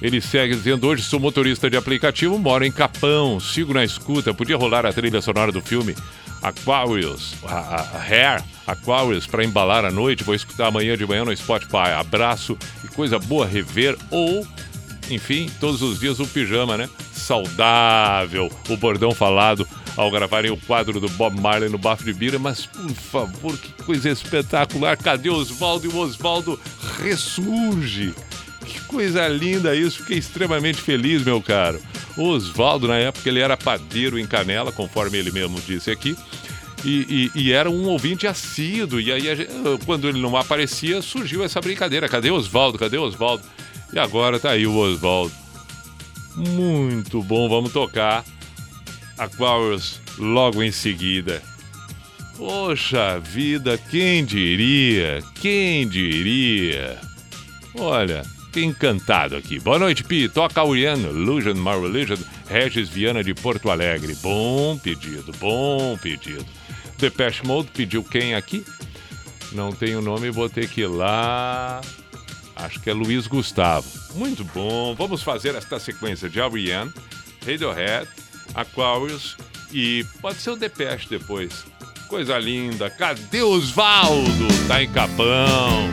[0.00, 4.32] Ele segue dizendo: Hoje sou motorista de aplicativo, moro em Capão, sigo na escuta.
[4.32, 5.94] Podia rolar a trilha sonora do filme
[6.42, 10.22] Aquarius, a, a, Hair Aquarius para embalar a noite.
[10.22, 11.92] Vou escutar amanhã de manhã no Spotify.
[11.98, 13.96] Abraço e coisa boa rever.
[14.10, 14.46] Ou,
[15.10, 16.88] enfim, todos os dias o pijama, né?
[17.28, 22.38] Saudável, o bordão falado ao gravarem o quadro do Bob Marley no Bafo de Bira.
[22.38, 24.96] Mas, por favor, que coisa espetacular.
[24.96, 25.86] Cadê Oswaldo?
[25.86, 26.58] E o Oswaldo
[27.02, 28.14] ressurge.
[28.64, 31.80] Que coisa linda isso, fiquei extremamente feliz, meu caro.
[32.16, 36.16] O Oswaldo, na época, ele era padeiro em Canela, conforme ele mesmo disse aqui,
[36.84, 39.00] e, e- e era um ouvinte assíduo.
[39.00, 39.50] E aí, gente-
[39.84, 42.78] quando ele não aparecia, surgiu essa brincadeira: cadê Oswaldo?
[42.78, 43.42] Cadê Oswaldo?
[43.92, 45.32] E agora tá aí o Oswaldo.
[46.38, 48.24] Muito bom, vamos tocar
[49.18, 51.42] Aquarius logo em seguida.
[52.36, 55.20] Poxa vida, quem diria?
[55.40, 57.00] Quem diria?
[57.74, 59.58] Olha, que encantado aqui.
[59.58, 60.28] Boa noite, Pi.
[60.28, 62.16] Toca Uriano, Illusion, My Religion,
[62.48, 64.14] Regis Viana de Porto Alegre.
[64.22, 66.46] Bom pedido, bom pedido.
[66.98, 68.64] Depeche Mode pediu quem aqui?
[69.50, 71.80] Não tem o nome, vou ter que ir lá.
[72.58, 73.86] Acho que é Luiz Gustavo.
[74.14, 74.94] Muito bom.
[74.94, 76.92] Vamos fazer esta sequência de Ariane,
[77.46, 78.08] Radiohead,
[78.54, 79.36] Aquarius
[79.72, 81.64] e pode ser o Depeche depois.
[82.08, 82.90] Coisa linda.
[82.90, 84.48] Cadê Osvaldo?
[84.66, 85.88] Tá em Capão.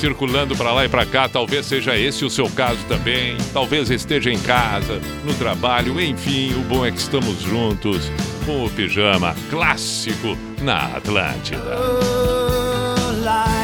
[0.00, 3.36] Circulando para lá e para cá, talvez seja esse o seu caso também.
[3.52, 8.10] Talvez esteja em casa, no trabalho, enfim, o bom é que estamos juntos
[8.44, 11.78] com o pijama clássico na Atlântida.
[11.78, 13.63] Oh,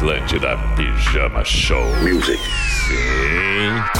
[0.00, 1.84] Atlântida Pijama Show.
[2.02, 2.40] Music.
[2.88, 3.99] Sim.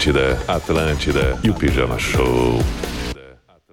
[0.00, 2.58] Atlântida, Atlântida e o Pijama Show.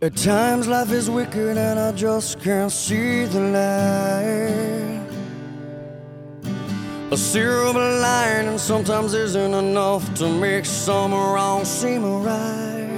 [0.02, 5.08] At times life is wicked and I just can't see the light.
[7.12, 12.90] A silver lining sometimes isn't enough to make some wrong seem right.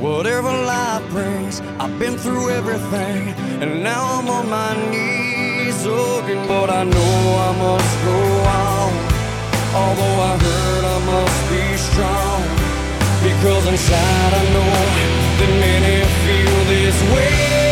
[0.00, 3.28] Whatever life brings, I've been through everything,
[3.62, 8.31] and now I'm on my knees looking, but I know I must go.
[9.74, 12.42] Although I heard I must be strong
[13.22, 14.72] Because inside I know
[15.38, 17.71] that many feel this way.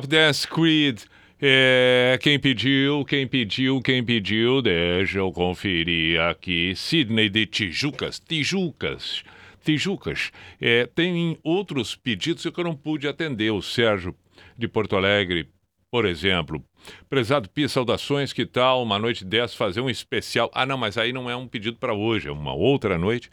[0.00, 1.02] Stop Dance Creed.
[1.40, 6.74] É, quem pediu, quem pediu, quem pediu, deixa eu conferir aqui.
[6.74, 9.22] Sidney de Tijucas, Tijucas,
[9.62, 10.30] Tijucas.
[10.60, 13.50] É, tem outros pedidos que eu não pude atender.
[13.50, 14.14] O Sérgio
[14.56, 15.48] de Porto Alegre,
[15.90, 16.64] por exemplo.
[17.08, 18.82] Prezado Pia, saudações, que tal?
[18.82, 20.50] Uma noite dessa fazer um especial.
[20.54, 23.28] Ah, não, mas aí não é um pedido para hoje, é uma outra noite.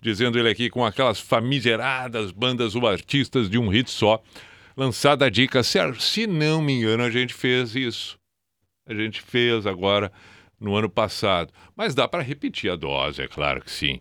[0.00, 4.22] Dizendo ele aqui com aquelas famigeradas bandas ou artistas de um hit só.
[4.76, 8.18] Lançada a dica, Sérgio, se não me engano, a gente fez isso.
[8.86, 10.10] A gente fez agora
[10.58, 11.52] no ano passado.
[11.76, 14.00] Mas dá para repetir a dose, é claro que sim.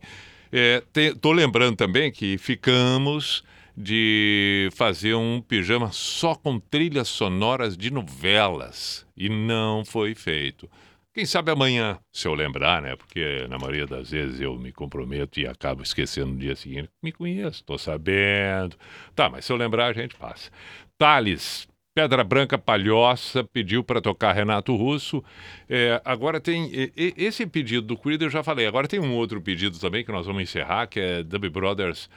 [0.95, 3.43] Estou lembrando também que ficamos
[3.75, 9.05] de fazer um pijama só com trilhas sonoras de novelas.
[9.15, 10.69] E não foi feito.
[11.13, 12.95] Quem sabe amanhã, se eu lembrar, né?
[12.95, 16.89] Porque na maioria das vezes eu me comprometo e acabo esquecendo no dia seguinte.
[17.03, 18.77] Me conheço, estou sabendo.
[19.13, 20.49] Tá, mas se eu lembrar, a gente passa.
[20.97, 25.21] Thales, Pedra Branca Palhoça, pediu para tocar Renato Russo.
[25.67, 26.71] É, agora tem.
[26.95, 28.65] esse pedido do Creed eu já falei.
[28.65, 32.09] Agora tem um outro pedido também que nós vamos encerrar, que é Dub Brothers.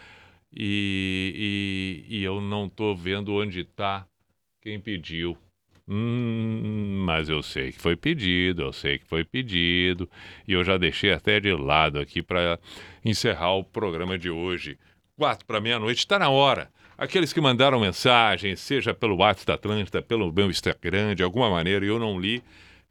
[0.52, 4.06] E, e, e eu não estou vendo onde está
[4.62, 5.36] quem pediu.
[5.86, 10.08] Hum, mas eu sei que foi pedido, eu sei que foi pedido.
[10.48, 12.58] E eu já deixei até de lado aqui para
[13.04, 14.78] encerrar o programa de hoje.
[15.16, 16.70] Quatro para meia-noite, está na hora.
[16.96, 21.84] Aqueles que mandaram mensagem, seja pelo WhatsApp da Atlântida, pelo meu Instagram, de alguma maneira,
[21.84, 22.42] eu não li,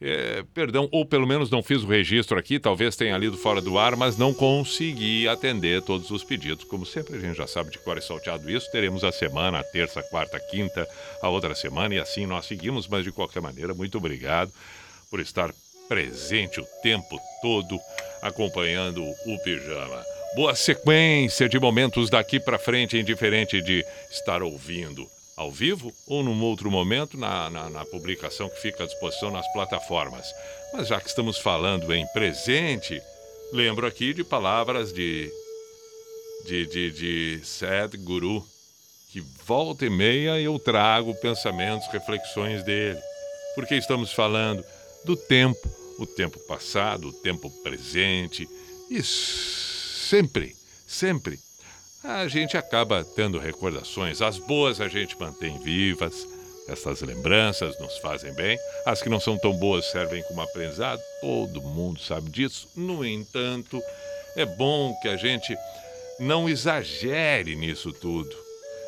[0.06, 3.78] É, perdão, ou pelo menos não fiz o registro aqui, talvez tenha lido fora do
[3.78, 6.66] ar, mas não consegui atender todos os pedidos.
[6.66, 8.70] Como sempre, a gente já sabe de cor e salteado isso.
[8.70, 10.86] Teremos a semana, a terça, a quarta, a quinta,
[11.22, 12.86] a outra semana, e assim nós seguimos.
[12.86, 14.52] Mas de qualquer maneira, muito obrigado
[15.10, 15.54] por estar
[15.88, 17.80] presente o tempo todo
[18.22, 20.04] acompanhando o pijama.
[20.36, 26.42] Boa sequência de momentos daqui para frente, indiferente de estar ouvindo ao vivo ou num
[26.44, 30.28] outro momento na, na, na publicação que fica à disposição nas plataformas.
[30.74, 33.02] Mas já que estamos falando em presente,
[33.52, 35.32] lembro aqui de palavras de
[36.46, 38.46] de, de, de Sadhguru,
[39.10, 43.00] que volta e meia eu trago pensamentos, reflexões dele.
[43.56, 44.64] Porque estamos falando
[45.06, 45.70] do tempo,
[46.00, 48.48] o tempo passado, o tempo presente,
[48.90, 50.56] e sempre,
[50.88, 51.40] sempre
[52.04, 54.22] a gente acaba tendo recordações.
[54.22, 56.28] As boas a gente mantém vivas,
[56.68, 58.58] essas lembranças nos fazem bem.
[58.86, 62.68] As que não são tão boas servem como aprendizado, todo mundo sabe disso.
[62.76, 63.82] No entanto,
[64.36, 65.56] é bom que a gente
[66.20, 68.36] não exagere nisso tudo.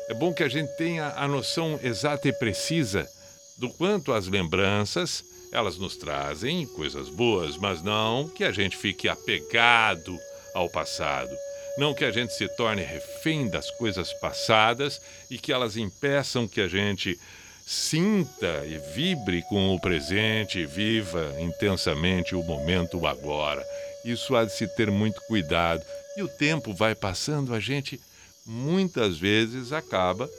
[0.08, 3.08] É bom que a gente tenha a noção exata e precisa
[3.56, 9.08] do quanto as lembranças elas nos trazem coisas boas, mas não que a gente fique
[9.08, 10.18] apegado
[10.54, 11.34] ao passado.
[11.76, 15.00] Não que a gente se torne refém das coisas passadas
[15.30, 17.18] e que elas impeçam que a gente
[17.66, 23.62] sinta e vibre com o presente, viva intensamente o momento agora.
[24.04, 25.84] Isso há de se ter muito cuidado.
[26.16, 28.00] E o tempo vai passando, a gente
[28.46, 30.30] muitas vezes acaba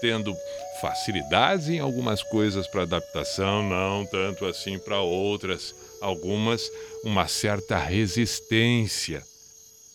[0.00, 0.34] tendo
[0.80, 5.74] facilidades em algumas coisas para adaptação, não tanto assim para outras.
[6.00, 6.62] Algumas,
[7.04, 9.22] uma certa resistência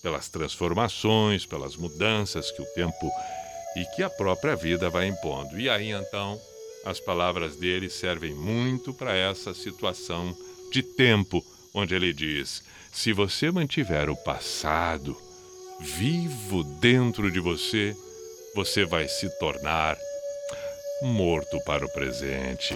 [0.06, 3.12] pelas transformações, pelas mudanças que o tempo
[3.76, 5.60] e que a própria vida vai impondo.
[5.60, 6.40] E aí então,
[6.86, 10.38] as palavras dele servem muito para essa situação
[10.72, 12.64] de tempo, onde ele diz:
[12.94, 15.18] se você mantiver o passado
[15.80, 17.96] vivo dentro de você,
[18.54, 19.98] você vai se tornar
[21.02, 22.76] morto para o presente.